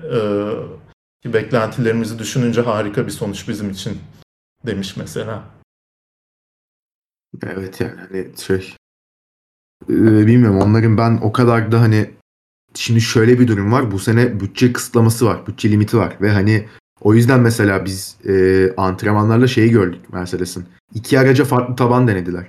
[1.25, 3.99] e, beklentilerimizi düşününce harika bir sonuç bizim için
[4.67, 5.43] demiş mesela.
[7.47, 8.77] Evet yani hani şey
[9.89, 12.11] e, bilmiyorum onların ben o kadar da hani
[12.75, 13.91] şimdi şöyle bir durum var.
[13.91, 15.47] Bu sene bütçe kısıtlaması var.
[15.47, 16.69] Bütçe limiti var ve hani
[17.01, 20.65] o yüzden mesela biz e, antrenmanlarla şeyi gördük Mercedes'in.
[20.95, 22.47] İki araca farklı taban denediler.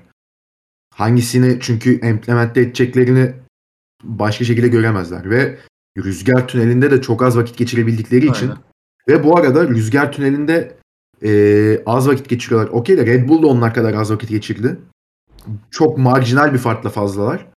[0.96, 3.34] Hangisini çünkü implemente edeceklerini
[4.04, 5.60] başka şekilde göremezler ve
[5.98, 8.64] rüzgar tünelinde de çok az vakit geçirebildikleri için Aynen.
[9.08, 10.78] ve bu arada rüzgar tünelinde
[11.24, 12.70] e, az vakit geçiriyorlar.
[12.72, 14.78] Okey de Red Bull da onlar kadar az vakit geçirdi.
[15.72, 17.53] Çok marjinal bir farkla fazlalar.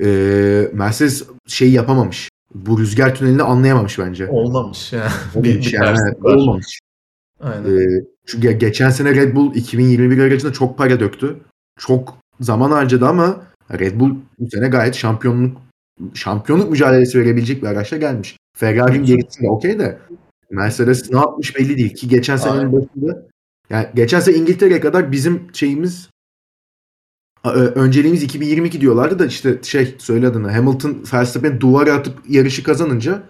[0.00, 2.28] E, Mercedes şey yapamamış.
[2.54, 4.28] Bu rüzgar tünelini anlayamamış bence.
[4.28, 5.10] Olmamış yani.
[5.34, 6.80] Olmamış yani, olmamış.
[7.40, 7.78] Aynen.
[7.78, 11.36] Ee, çünkü ge- geçen sene Red Bull 2021 aracına çok para döktü.
[11.78, 13.42] Çok zaman harcadı ama
[13.78, 15.56] Red Bull bu sene gayet şampiyonluk
[16.14, 18.36] şampiyonluk mücadelesi verebilecek bir araçla gelmiş.
[18.56, 19.98] Ferrari'nin gerisinde okey de
[20.50, 23.26] Mercedes ne yapmış belli değil ki geçen senenin başında
[23.70, 26.10] yani geçen sene İngiltere'ye kadar bizim şeyimiz
[27.52, 33.22] önceliğimiz 2022 diyorlardı da işte şey söyle adını Hamilton Verstappen duvara atıp yarışı kazanınca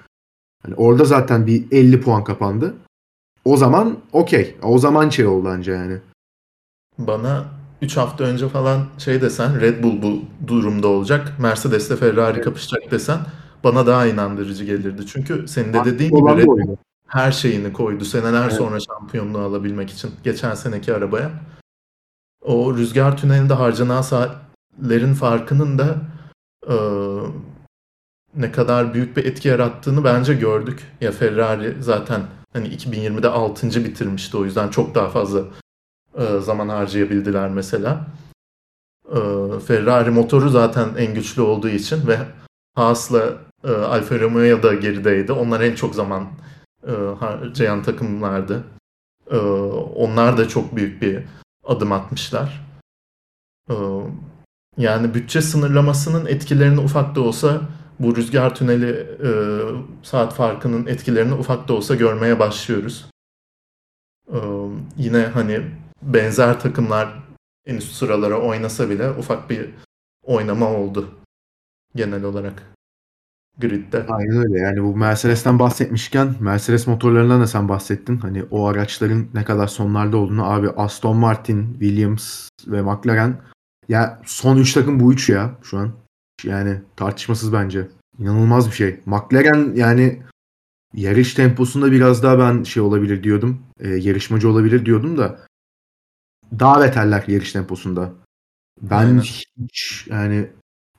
[0.62, 2.74] hani orada zaten bir 50 puan kapandı.
[3.44, 4.56] O zaman okey.
[4.62, 5.98] O zaman şey oldu anca yani.
[6.98, 7.44] Bana
[7.82, 11.32] 3 hafta önce falan şey desen Red Bull bu durumda olacak.
[11.40, 13.18] Mercedes ile Ferrari kapışacak desen
[13.64, 15.06] bana daha inandırıcı gelirdi.
[15.06, 18.52] Çünkü senin de dediğin gibi Olan Red Bull her şeyini koydu seneler Evet.
[18.52, 21.30] sonra şampiyonluğu alabilmek için geçen seneki arabaya.
[22.46, 25.96] O rüzgar tünelinde harcanan saatlerin farkının da
[26.68, 26.76] e,
[28.34, 30.92] ne kadar büyük bir etki yarattığını bence gördük.
[31.00, 32.22] Ya Ferrari zaten
[32.52, 33.84] hani 2020'de 6.
[33.84, 35.40] bitirmişti o yüzden çok daha fazla
[36.14, 38.06] e, zaman harcayabildiler mesela.
[39.08, 39.18] E,
[39.66, 42.18] Ferrari motoru zaten en güçlü olduğu için ve
[42.74, 43.32] Haas'la
[43.64, 45.32] e, Alfa Romeo da gerideydi.
[45.32, 46.28] Onlar en çok zaman
[46.86, 48.64] e, harcayan takımlardı.
[49.30, 49.36] E,
[49.96, 51.24] onlar da çok büyük bir
[51.66, 52.66] adım atmışlar.
[53.70, 53.74] E,
[54.76, 57.60] yani bütçe sınırlamasının etkilerini ufak da olsa
[58.00, 58.90] bu rüzgar tüneli
[59.24, 59.30] e,
[60.02, 63.06] saat farkının etkilerini ufak da olsa görmeye başlıyoruz.
[64.32, 64.38] E,
[64.96, 65.70] yine hani
[66.02, 67.22] benzer takımlar
[67.66, 69.70] en üst sıralara oynasa bile ufak bir
[70.22, 71.10] oynama oldu
[71.94, 72.75] genel olarak
[73.58, 74.06] gridde.
[74.08, 74.58] Aynen öyle.
[74.58, 78.18] Yani bu Mercedes'ten bahsetmişken Mercedes motorlarından da sen bahsettin.
[78.18, 83.40] Hani o araçların ne kadar sonlarda olduğunu abi Aston Martin, Williams ve McLaren
[83.88, 85.92] ya son 3 takım bu 3 ya şu an.
[86.44, 87.88] Yani tartışmasız bence.
[88.18, 89.00] İnanılmaz bir şey.
[89.06, 90.22] McLaren yani
[90.94, 93.62] yarış temposunda biraz daha ben şey olabilir diyordum.
[93.80, 95.38] e, yarışmacı olabilir diyordum da
[96.58, 98.12] daha beterler yarış temposunda.
[98.82, 99.20] Ben Aynen.
[99.20, 100.50] hiç yani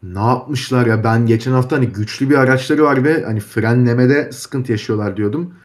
[0.03, 4.71] ne yapmışlar ya ben geçen hafta hani güçlü bir araçları var ve hani frenlemede sıkıntı
[4.71, 5.55] yaşıyorlar diyordum.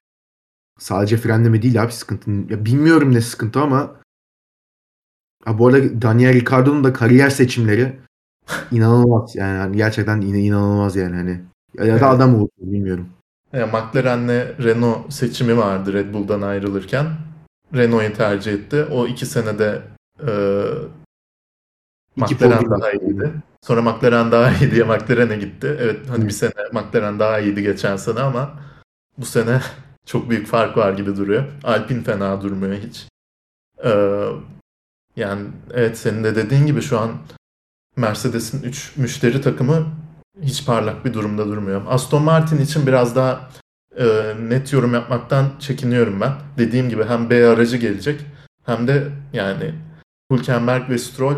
[0.78, 2.30] Sadece frenleme değil abi sıkıntı.
[2.30, 3.96] Ya bilmiyorum ne sıkıntı ama
[5.44, 7.98] ha bu arada Daniel Ricciardo'nun da kariyer seçimleri
[8.70, 11.30] inanılmaz yani gerçekten in- inanılmaz yani hani
[11.78, 12.02] ya, ya da Evet.
[12.02, 13.08] adam oldu bilmiyorum.
[13.52, 17.06] Ya McLaren'le Renault seçimi vardı Red Bull'dan ayrılırken.
[17.74, 18.84] Renault'u tercih etti.
[18.84, 19.82] O iki senede
[20.20, 20.30] e,
[22.16, 23.32] İki McLaren daha iyiydi.
[23.66, 25.76] Sonra McLaren daha iyi diye McLaren'e gitti.
[25.80, 28.60] Evet hani bir sene McLaren daha iyiydi geçen sene ama
[29.18, 29.60] bu sene
[30.06, 31.44] çok büyük fark var gibi duruyor.
[31.64, 33.08] Alpine fena durmuyor hiç.
[33.84, 34.26] Ee,
[35.16, 37.12] yani evet senin de dediğin gibi şu an
[37.96, 39.86] Mercedes'in 3 müşteri takımı
[40.42, 41.82] hiç parlak bir durumda durmuyor.
[41.88, 43.50] Aston Martin için biraz daha
[43.96, 46.32] e, net yorum yapmaktan çekiniyorum ben.
[46.58, 48.20] Dediğim gibi hem B aracı gelecek
[48.66, 49.74] hem de yani
[50.32, 51.36] Hülkenberg ve Stroll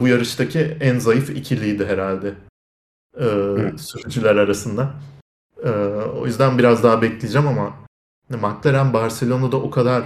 [0.00, 2.34] bu yarıştaki en zayıf ikiliydi herhalde
[3.20, 3.26] e,
[3.78, 4.94] sürücüler arasında.
[5.64, 5.70] E,
[6.20, 7.74] o yüzden biraz daha bekleyeceğim ama
[8.28, 10.02] McLaren Barcelona'da o kadar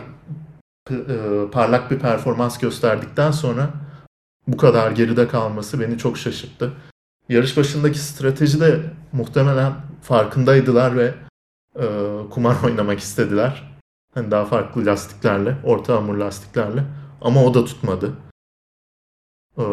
[0.91, 0.97] e,
[1.53, 3.71] parlak bir performans gösterdikten sonra
[4.47, 6.73] bu kadar geride kalması beni çok şaşırttı.
[7.29, 8.81] Yarış başındaki strateji de
[9.13, 9.73] muhtemelen
[10.03, 11.15] farkındaydılar ve
[11.77, 11.87] e,
[12.31, 13.77] kumar oynamak istediler.
[14.15, 16.85] Hani daha farklı lastiklerle, orta hamur lastiklerle.
[17.21, 18.13] Ama o da tutmadı.
[19.59, 19.65] E,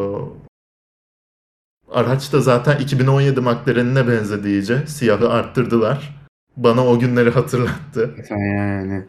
[1.92, 4.88] araç da zaten 2017 McLaren'ine benzedi iyice.
[4.88, 6.24] Siyahı arttırdılar.
[6.58, 8.16] Bana o günleri hatırlattı.
[8.30, 9.06] Yani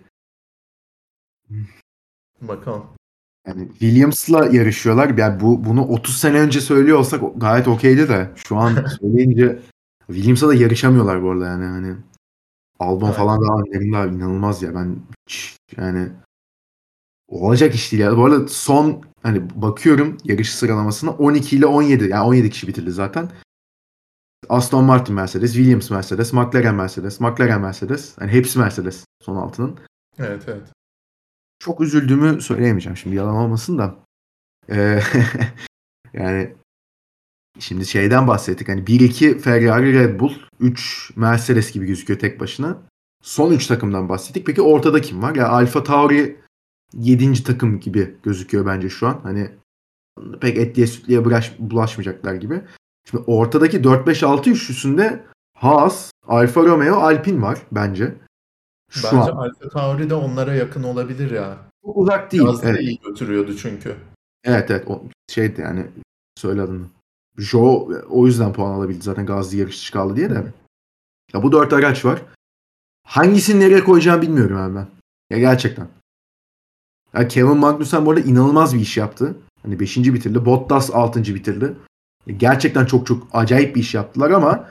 [2.41, 2.85] Bakalım.
[3.47, 5.19] Yani Williams'la yarışıyorlar.
[5.19, 9.59] Yani bu bunu 30 sene önce söylüyor olsak gayet okeydi de şu an söyleyince
[10.07, 11.97] Williams'la da yarışamıyorlar bu arada yani hani
[12.79, 13.17] Albon Evet.
[13.17, 14.97] falan daha önlerinde abi inanılmaz ya ben
[15.77, 16.09] yani
[17.41, 18.17] olacak iş değil ya.
[18.17, 23.31] Bu arada son hani bakıyorum yarış sıralamasına 12 ile 17 yani 17 kişi bitirdi zaten.
[24.49, 28.17] Aston Martin Mercedes, Williams Mercedes, McLaren Mercedes, McLaren Mercedes.
[28.21, 29.79] Yani hepsi Mercedes son altının
[30.19, 30.69] Evet evet.
[31.59, 33.97] çok üzüldüğümü söyleyemeyeceğim şimdi yalan olmasın da.
[34.71, 35.01] Ee,
[36.13, 36.55] yani
[37.59, 38.69] şimdi şeyden bahsettik.
[38.69, 42.79] Hani 1-2 Ferrari Red Bull, 3 Mercedes gibi gözüküyor tek başına.
[43.23, 44.47] Son 3 takımdan bahsettik.
[44.47, 45.35] Peki ortada kim var?
[45.35, 46.44] Ya Alfa Tauri
[46.99, 47.45] 7.
[47.45, 49.21] takım gibi gözüküyor bence şu an.
[49.23, 49.51] Hani
[50.41, 52.63] pek etliye sütliye bulaş, bulaşmayacaklar gibi.
[53.11, 55.25] Şimdi ortadaki 4-5-6 üçlüsünde
[55.59, 58.15] Haas, Alfa Romeo, Alpine var bence.
[58.91, 59.37] Şu bence an.
[59.37, 61.59] Alfa Tauri de onlara yakın olabilir ya.
[61.85, 62.43] Çok uzak değil.
[62.43, 62.81] Biraz evet.
[62.81, 63.97] iyi götürüyordu çünkü.
[64.45, 64.85] Evet evet.
[64.89, 65.87] O şeydi yani
[66.37, 66.87] söyle adını.
[67.39, 70.53] Joe o yüzden puan alabildi zaten Gazli yarışçı kaldı diye de.
[71.33, 72.23] Ya bu dört araç var.
[73.07, 74.87] Hangisini nereye koyacağımı bilmiyorum abi ben.
[75.31, 75.89] Ya gerçekten.
[77.15, 79.37] Ya Kevin Magnussen bu arada inanılmaz bir iş yaptı.
[79.63, 79.97] Hani 5.
[79.97, 80.45] bitirdi.
[80.45, 81.21] Bottas 6.
[81.35, 81.75] bitirdi.
[82.37, 84.71] Gerçekten çok çok acayip bir iş yaptılar ama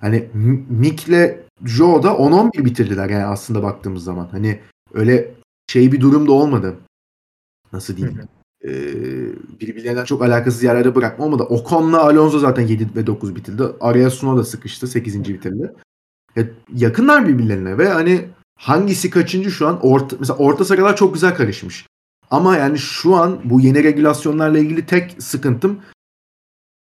[0.00, 0.28] hani
[0.68, 4.28] Mick'le Joe da 10-11 bitirdiler yani aslında baktığımız zaman.
[4.30, 4.60] Hani
[4.94, 5.34] öyle
[5.68, 6.76] şey bir durum da olmadı.
[7.72, 8.20] Nasıl diyeyim?
[8.64, 8.70] Ee,
[9.60, 11.42] birbirlerinden çok alakasız yerlerde bırakma olmadı.
[11.42, 13.62] Ocon'la Alonso zaten 7 ve 9 bitirdi.
[13.80, 14.86] Araya Suno da sıkıştı.
[14.86, 15.28] 8.
[15.28, 15.72] bitirdi.
[16.36, 18.28] Ya, yakınlar birbirlerine ve hani
[18.64, 21.86] hangisi kaçıncı şu an orta, mesela orta sıralar çok güzel karışmış.
[22.30, 25.80] Ama yani şu an bu yeni regülasyonlarla ilgili tek sıkıntım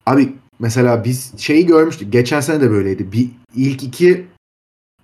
[0.06, 2.12] abi mesela biz şeyi görmüştük.
[2.12, 3.12] Geçen sene de böyleydi.
[3.12, 4.26] Bir ilk iki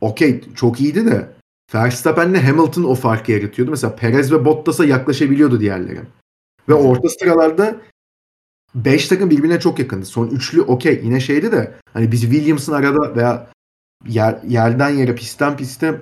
[0.00, 1.28] okey çok iyiydi de
[1.74, 3.70] Verstappen'le Hamilton o farkı yaratıyordu.
[3.70, 6.00] Mesela Perez ve Bottas'a yaklaşabiliyordu diğerleri.
[6.68, 7.76] Ve orta sıralarda
[8.74, 10.06] 5 takım birbirine çok yakındı.
[10.06, 13.50] Son üçlü okey yine şeydi de hani biz Williams'ın arada veya
[14.06, 16.00] yer, yerden yere pistten piste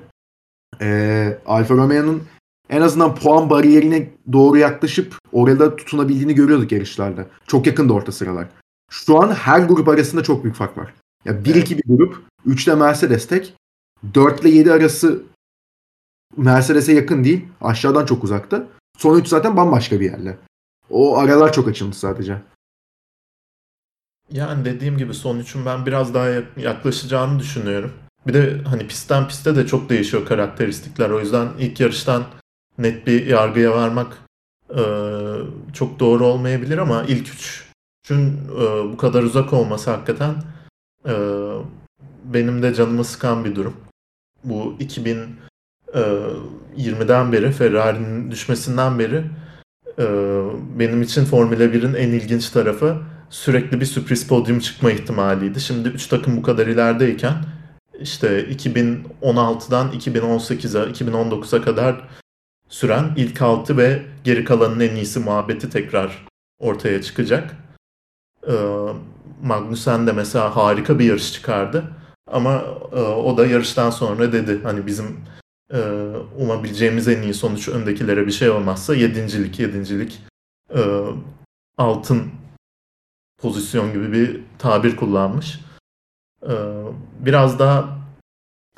[0.80, 2.22] e, Alfa Romeo'nun
[2.70, 7.26] en azından puan bariyerine doğru yaklaşıp orada tutunabildiğini görüyorduk yarışlarda.
[7.46, 8.48] Çok yakındı orta sıralar.
[8.90, 10.94] Şu an her grup arasında çok büyük fark var.
[11.24, 11.70] Ya 1-2 evet.
[11.70, 13.54] bir grup, 3'te Mercedes tek,
[14.14, 15.22] 4 ile 7 arası
[16.36, 17.44] Mercedes'e yakın değil.
[17.60, 18.68] Aşağıdan çok uzakta.
[18.98, 20.38] Son 3 zaten bambaşka bir yerle.
[20.90, 22.42] O aralar çok açılmış sadece.
[24.30, 27.92] Yani dediğim gibi son üçün ben biraz daha yaklaşacağını düşünüyorum.
[28.26, 31.10] Bir de hani pistten piste de çok değişiyor karakteristikler.
[31.10, 32.24] O yüzden ilk yarıştan
[32.78, 34.18] net bir yargıya varmak
[34.70, 34.82] e,
[35.72, 37.28] çok doğru olmayabilir ama ilk
[38.04, 38.60] üçün e,
[38.92, 40.34] bu kadar uzak olması hakikaten
[41.08, 41.14] e,
[42.24, 43.76] benim de canımı sıkan bir durum.
[44.44, 49.24] Bu 2020'den beri Ferrari'nin düşmesinden beri
[50.78, 52.96] benim için Formula 1'in en ilginç tarafı
[53.30, 55.60] sürekli bir sürpriz podyum çıkma ihtimaliydi.
[55.60, 57.34] Şimdi 3 takım bu kadar ilerideyken
[58.00, 62.08] işte 2016'dan 2018'e, 2019'a kadar
[62.68, 66.26] süren ilk altı ve geri kalanın en iyisi muhabbeti tekrar
[66.58, 67.56] ortaya çıkacak.
[68.48, 68.52] Ee,
[69.42, 71.84] Magnussen de mesela harika bir yarış çıkardı.
[72.32, 75.20] Ama e, o da yarıştan sonra dedi hani bizim
[75.72, 75.78] e,
[76.38, 80.22] umabileceğimiz en iyi sonuç öndekilere bir şey olmazsa yedincilik, yedincilik
[80.74, 80.80] e,
[81.78, 82.30] altın
[83.38, 85.60] pozisyon gibi bir tabir kullanmış.
[86.48, 86.54] E,
[87.20, 87.98] biraz daha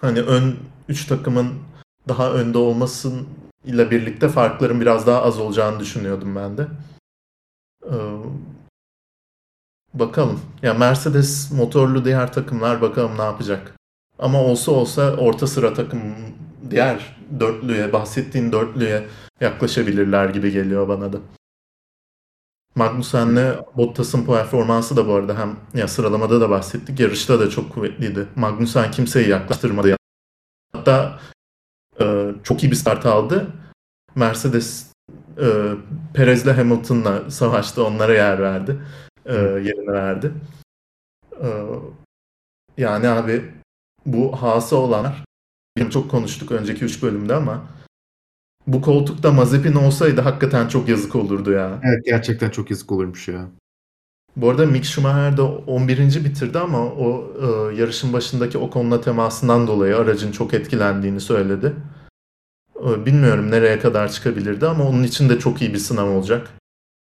[0.00, 0.56] hani ön
[0.88, 1.54] üç takımın
[2.08, 3.28] daha önde olmasın
[3.64, 6.66] ile birlikte farkların biraz daha az olacağını düşünüyordum ben de.
[7.86, 7.96] Ee,
[9.94, 10.40] bakalım.
[10.62, 13.74] Ya Mercedes motorlu diğer takımlar bakalım ne yapacak.
[14.18, 16.00] Ama olsa olsa orta sıra takım
[16.70, 19.06] diğer dörtlüye, bahsettiğin dörtlüye
[19.40, 21.18] yaklaşabilirler gibi geliyor bana da.
[22.78, 28.26] Magnussen'le Bottas'ın performansı da bu arada hem ya sıralamada da bahsettik, yarışta da çok kuvvetliydi.
[28.36, 29.96] Magnussen kimseyi yaklaştırmadı.
[30.72, 31.20] Hatta
[32.00, 33.46] e, çok iyi bir start aldı.
[34.14, 34.92] Mercedes
[35.38, 35.46] e,
[36.14, 38.82] Perez'le Hamilton'la savaştı, onlara yer verdi.
[39.26, 40.32] E, yerine verdi.
[41.42, 41.48] E,
[42.76, 43.54] yani abi
[44.06, 45.24] bu hası olanlar
[45.90, 47.77] çok konuştuk önceki 3 bölümde ama
[48.68, 51.80] bu koltukta Mazepin olsaydı hakikaten çok yazık olurdu ya.
[51.84, 53.48] Evet gerçekten çok yazık olurmuş ya.
[54.36, 56.24] Bu arada Mick Schumacher de 11.
[56.24, 61.76] bitirdi ama o e, yarışın başındaki o konuda temasından dolayı aracın çok etkilendiğini söyledi.
[62.80, 66.50] E, bilmiyorum nereye kadar çıkabilirdi ama onun için de çok iyi bir sınav olacak.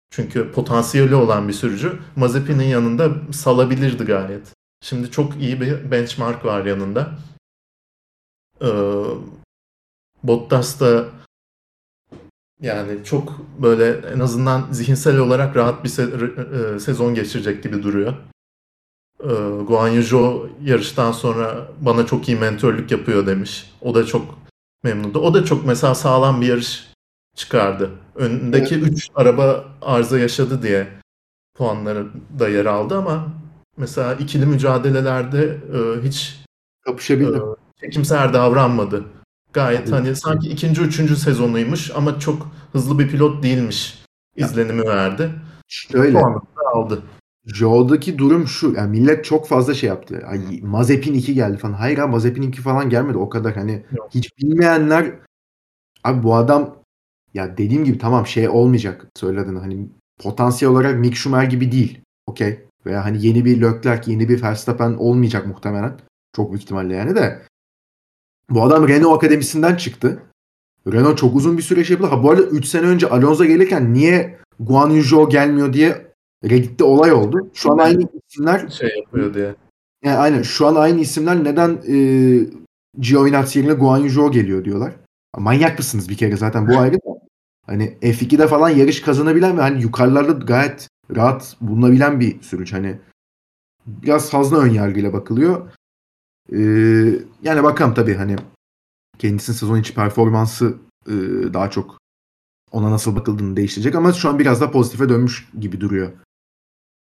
[0.09, 4.53] Çünkü potansiyeli olan bir sürücü Mazepin'in yanında salabilirdi gayet.
[4.81, 7.11] Şimdi çok iyi bir benchmark var yanında.
[8.61, 8.67] Ee,
[10.23, 11.05] Bottas da
[12.61, 18.13] yani çok böyle en azından zihinsel olarak rahat bir se- e, sezon geçirecek gibi duruyor.
[19.23, 23.71] Ee, Guan Yu Zhou yarıştan sonra bana çok iyi mentörlük yapıyor demiş.
[23.81, 24.39] O da çok
[24.83, 25.19] memnundu.
[25.19, 26.91] O da çok mesela sağlam bir yarış
[27.35, 27.91] çıkardı.
[28.15, 29.07] Önündeki 3 evet.
[29.15, 30.87] araba arıza yaşadı diye
[31.57, 32.07] puanları
[32.39, 33.27] da yer aldı ama
[33.77, 36.39] mesela ikili mücadelelerde e, hiç
[36.85, 37.37] kapışabildi.
[37.37, 39.03] E, çekimser davranmadı.
[39.53, 44.01] Gayet hani sanki ikinci, üçüncü sezonuymuş ama çok hızlı bir pilot değilmiş
[44.35, 45.31] izlenimi verdi.
[45.67, 46.19] Şöyle.
[46.19, 46.41] Puanını
[46.73, 47.03] aldı.
[47.45, 48.73] Joe'daki durum şu.
[48.73, 50.23] Yani millet çok fazla şey yaptı.
[50.27, 51.73] Ay, Mazepin 2 geldi falan.
[51.73, 53.17] Hayır abi Mazepin 2 falan gelmedi.
[53.17, 54.09] O kadar hani Yok.
[54.13, 55.13] hiç bilmeyenler
[56.03, 56.75] abi bu adam
[57.33, 59.89] ya dediğim gibi tamam şey olmayacak söyledin hani
[60.19, 62.01] potansiyel olarak Mick Schumacher gibi değil.
[62.27, 62.59] Okey.
[62.85, 65.99] Veya hani yeni bir Leclerc, yeni bir Verstappen olmayacak muhtemelen.
[66.35, 67.41] Çok büyük ihtimalle yani de.
[68.49, 70.23] Bu adam Renault Akademisi'nden çıktı.
[70.87, 72.07] Renault çok uzun bir süreç yapıldı.
[72.09, 76.11] Ha bu arada 3 sene önce Alonso gelirken niye Guan Yu Zhou gelmiyor diye
[76.43, 77.49] Reddit'te olay oldu.
[77.53, 79.55] Şu an aynı isimler Şey yapıyor diye.
[80.03, 81.95] yani aynen şu an aynı isimler neden e,
[82.99, 84.93] Giovinazzi yerine Guan Yu Zhou geliyor diyorlar.
[85.37, 87.21] Manyak mısınız bir kere zaten bu ayrı da.
[87.65, 92.75] Hani F2'de falan yarış kazanabilen ve hani yukarılarda gayet rahat bulunabilen bir sürücü.
[92.75, 92.97] Hani
[93.85, 95.71] biraz fazla ön yargıyla bakılıyor.
[96.53, 98.35] Ee, yani bakalım tabii hani
[99.17, 100.77] kendisinin sezon içi performansı
[101.07, 101.13] e,
[101.53, 101.97] daha çok
[102.71, 106.11] ona nasıl bakıldığını değiştirecek ama şu an biraz da pozitife dönmüş gibi duruyor.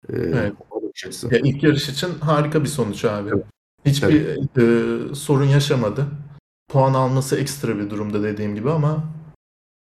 [0.09, 0.53] Ee, Evet.
[1.30, 3.30] Ya ilk yarış için harika bir sonuç abi.
[3.30, 3.43] Tabii.
[3.84, 4.26] Hiçbir
[4.62, 6.07] e, sorun yaşamadı.
[6.68, 9.05] Puan alması ekstra bir durumda dediğim gibi ama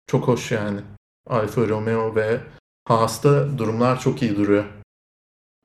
[0.07, 0.81] çok hoş yani.
[1.27, 2.41] Alfa Romeo ve
[2.85, 4.65] Haas'ta durumlar çok iyi duruyor.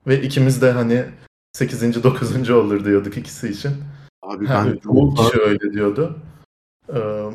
[0.06, 1.04] Ve ikimiz de hani
[1.52, 2.04] 8.
[2.04, 2.50] 9.
[2.50, 3.72] olur diyorduk ikisi için.
[4.22, 6.18] Abi ben çoğu kişi öyle diyordu.
[6.94, 7.30] Ee,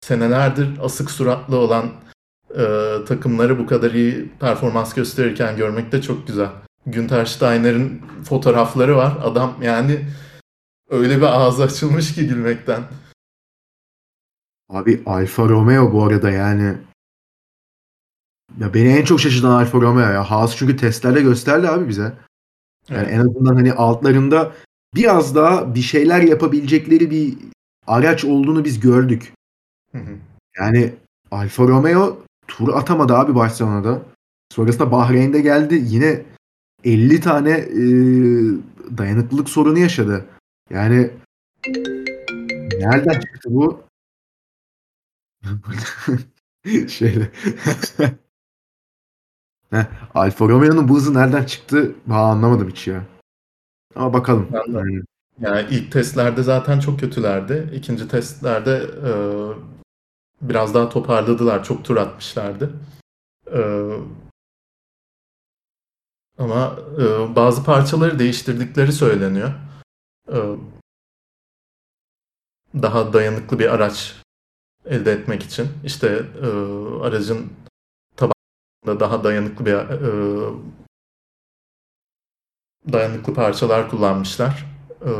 [0.00, 1.90] senelerdir asık suratlı olan
[2.50, 2.64] e,
[3.06, 6.50] takımları bu kadar iyi performans gösterirken görmek de çok güzel.
[6.86, 9.18] Günter Steiner'in fotoğrafları var.
[9.22, 10.06] Adam yani
[10.90, 12.82] öyle bir ağzı açılmış ki gülmekten.
[14.68, 16.78] Abi Alfa Romeo bu arada yani
[18.58, 20.30] ya beni en çok şaşırtan Alfa Romeo ya.
[20.30, 22.12] Haas çünkü testlerle gösterdi abi bize.
[22.88, 23.12] Yani Evet.
[23.12, 24.52] en azından hani altlarında
[24.94, 27.34] biraz daha bir şeyler yapabilecekleri bir
[27.86, 29.32] araç olduğunu biz gördük.
[29.92, 30.16] Hı hı.
[30.58, 30.92] Yani
[31.30, 32.18] Alfa Romeo
[32.48, 34.02] tur atamadı abi Barcelona'da.
[34.52, 35.82] Sonrasında Bahreyn'de geldi.
[35.86, 36.22] Yine
[36.84, 37.82] 50 tane e,
[38.98, 40.26] dayanıklılık sorunu yaşadı.
[40.70, 41.10] Yani
[42.78, 43.82] nereden çıktı bu?
[46.88, 47.30] Şeyle.
[49.72, 51.94] Heh, Alfa Romeo'nun bu hızı nereden çıktı?
[52.06, 53.04] Ben anlamadım hiç ya.
[53.94, 54.48] Ama bakalım.
[54.52, 55.02] Ben de.
[55.40, 57.70] Yani ilk testlerde zaten çok kötülerdi.
[57.74, 59.12] İkinci testlerde e,
[60.42, 61.64] biraz daha toparladılar.
[61.64, 62.72] Çok tur atmışlardı.
[63.52, 63.60] E,
[66.38, 69.50] ama e, bazı parçaları değiştirdikleri söyleniyor.
[70.28, 70.38] E,
[72.74, 74.16] daha dayanıklı bir araç
[74.86, 75.68] elde etmek için.
[75.84, 76.46] İşte e,
[77.02, 77.52] aracın
[78.86, 80.10] daha dayanıklı bir e,
[82.92, 84.66] dayanıklı parçalar kullanmışlar.
[85.02, 85.10] E,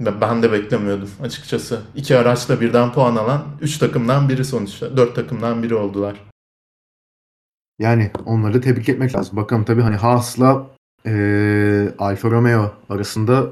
[0.00, 1.82] ben de beklemiyordum açıkçası.
[1.94, 4.96] İki araçla birden puan alan üç takımdan biri sonuçta.
[4.96, 6.20] Dört takımdan biri oldular.
[7.78, 9.36] Yani onları tebrik etmek lazım.
[9.36, 10.66] Bakalım tabii hani Haas'la
[11.04, 13.50] eee Alfa Romeo arasında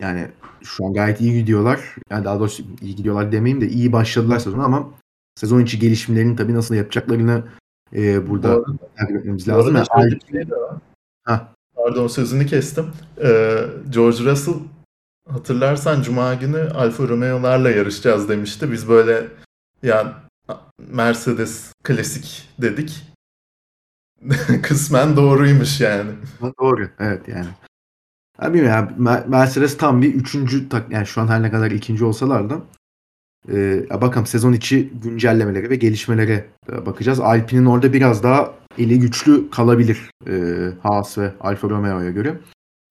[0.00, 0.28] yani
[0.62, 1.94] şu an gayet iyi gidiyorlar.
[2.10, 4.90] Yani daha doğrusu iyi gidiyorlar demeyeyim de iyi başladılar sezona ama
[5.34, 7.44] sezon içi gelişimlerini tabii nasıl yapacaklarını
[7.92, 9.76] eee, burada Bu arada- takip etmemiz lazım.
[9.76, 10.76] Yani şöyle bir şey de var.
[11.24, 11.48] Hah.
[11.74, 12.86] Pardon sözünü kestim.
[13.22, 14.54] Ee, George Russell
[15.28, 18.72] hatırlarsan Cuma günü Alfa Romeo'larla yarışacağız demişti.
[18.72, 19.28] Biz böyle
[19.82, 20.14] ya
[20.88, 23.02] Mercedes klasik dedik.
[24.62, 26.10] Kısmen doğruymuş yani.
[26.40, 26.88] Ha, Doğru.
[27.00, 27.48] Evet yani.
[28.38, 32.04] Abi ya Mer- Mercedes tam bir üçüncü tak yani şu an her ne kadar ikinci
[32.04, 32.60] olsalar da
[33.50, 37.20] e, bakalım sezon içi güncellemelere ve gelişmelere e, bakacağız.
[37.20, 40.34] Alpine'in orada biraz daha eli güçlü kalabilir e,
[40.82, 42.38] Haas ve Alfa Romeo'ya göre.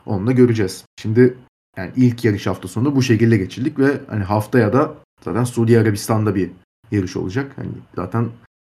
[0.06, 0.86] Onu da göreceğiz.
[1.02, 1.38] Şimdi
[1.78, 6.36] yani ilk yarış hafta sonu bu şekilde geçirdik ve hani haftaya da zaten Suudi Arabistan'da
[6.36, 6.52] bir
[6.91, 7.52] yarış olacak.
[7.56, 8.30] Hani zaten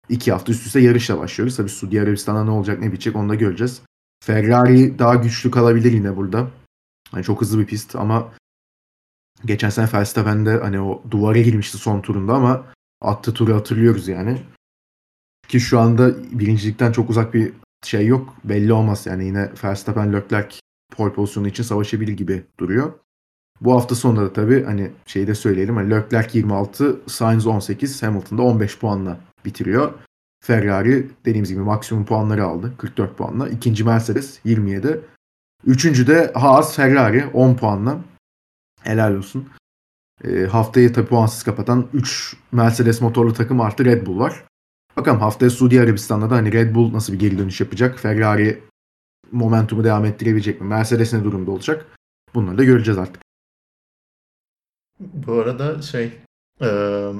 [0.09, 1.57] iki hafta üst üste yarışla başlıyoruz.
[1.57, 3.81] Tabii Suudi Arabistan'da ne olacak ne bitecek onu da göreceğiz.
[4.23, 6.47] Ferrari daha güçlü kalabilir yine burada.
[7.11, 8.31] Hani çok hızlı bir pist ama
[9.45, 12.65] geçen sene Verstappen de hani o duvara girmişti son turunda ama
[13.01, 14.37] attığı turu hatırlıyoruz yani.
[15.47, 17.53] Ki şu anda birincilikten çok uzak bir
[17.85, 18.35] şey yok.
[18.43, 20.55] Belli olmaz yani yine Verstappen Leclerc
[20.95, 22.93] pole pozisyonu için savaşabilir gibi duruyor.
[23.61, 25.75] Bu hafta sonunda da tabii hani şeyi de söyleyelim.
[25.75, 29.93] Hani Leclerc 26, Sainz 18, Hamilton da 15 puanla bitiriyor.
[30.43, 32.73] Ferrari dediğimiz gibi maksimum puanları aldı.
[32.77, 33.49] 44 puanla.
[33.49, 35.01] İkinci Mercedes 27.
[35.65, 37.99] Üçüncü de Haas Ferrari 10 puanla.
[38.87, 39.49] Helal olsun.
[40.23, 44.43] E, haftayı tabii puansız kapatan 3 Mercedes motorlu takım artı Red Bull var.
[44.97, 47.99] Bakalım haftaya Suudi Arabistan'da da hani Red Bull nasıl bir geri dönüş yapacak?
[47.99, 48.63] Ferrari
[49.31, 50.67] momentumu devam ettirebilecek mi?
[50.67, 51.85] Mercedes ne durumda olacak?
[52.35, 53.21] Bunları da göreceğiz artık.
[54.99, 56.13] Bu arada şey
[56.61, 57.11] eee,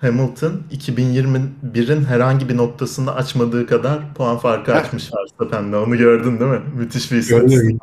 [0.00, 5.72] Hamilton 2021'in herhangi bir noktasında açmadığı kadar puan farkı açmış Verstappen'le.
[5.72, 6.62] Onu gördün değil mi?
[6.74, 7.80] Müthiş bir istatistik.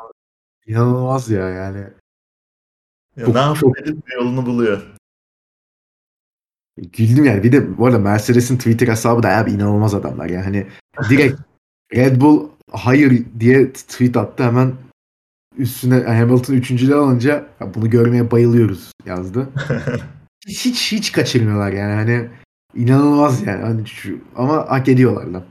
[0.67, 1.87] İnanılmaz ya yani.
[3.17, 4.81] Ya Çok- ne çok- bir yolunu buluyor.
[6.77, 7.43] Güldüm yani.
[7.43, 10.29] Bir de bu arada Mercedes'in Twitter hesabı da abi inanılmaz adamlar.
[10.29, 10.67] Yani hani
[11.09, 11.39] direkt
[11.95, 14.73] Red Bull hayır diye tweet attı hemen
[15.57, 19.49] üstüne Hamilton üçüncülüğü alınca "Ya bunu görmeye bayılıyoruz yazdı.
[20.47, 22.29] Hiç hiç, hiç kaçırmıyorlar yani hani
[22.75, 25.43] inanılmaz yani hani şu, ama hak ediyorlar lan.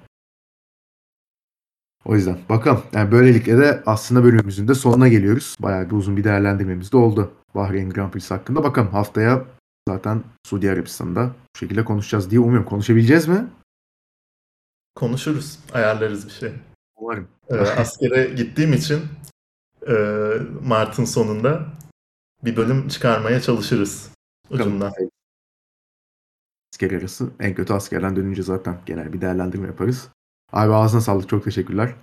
[2.04, 2.82] O yüzden bakalım.
[2.92, 5.56] Yani böylelikle de aslında bölümümüzün de sonuna geliyoruz.
[5.60, 7.32] Bayağı bir uzun bir değerlendirmemiz de oldu.
[7.54, 8.64] Bahreyn Grand Prix hakkında.
[8.64, 9.44] Bakalım haftaya
[9.88, 12.68] zaten Suudi Arabistan'da bu şekilde konuşacağız diye umuyorum.
[12.68, 13.46] Konuşabileceğiz mi?
[14.94, 15.58] Konuşuruz.
[15.72, 16.52] Ayarlarız bir şey.
[16.96, 17.28] Umarım.
[17.50, 19.00] Ee, askere gittiğim için
[19.88, 19.94] e,
[20.62, 21.66] Mart'ın sonunda
[22.44, 24.10] bir bölüm çıkarmaya çalışırız
[24.50, 24.92] ucundan.
[26.74, 27.30] Asker arası.
[27.40, 30.08] En kötü askerden dönünce zaten genel bir değerlendirme yaparız.
[30.52, 31.28] Abi ağzına sağlık.
[31.28, 31.94] Çok teşekkürler.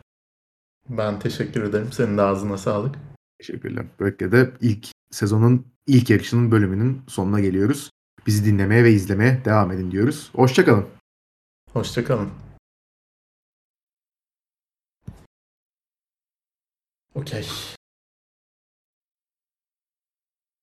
[0.89, 1.92] Ben teşekkür ederim.
[1.92, 2.96] Senin de ağzına sağlık.
[3.39, 3.86] Teşekkürler.
[4.00, 7.89] Böylelikle de ilk sezonun ilk yarışının bölümünün sonuna geliyoruz.
[8.28, 10.32] Bizi dinlemeye ve izlemeye devam edin diyoruz.
[10.36, 10.86] Hoşçakalın.
[11.74, 12.30] Hoşçakalın.
[17.16, 17.48] Okey.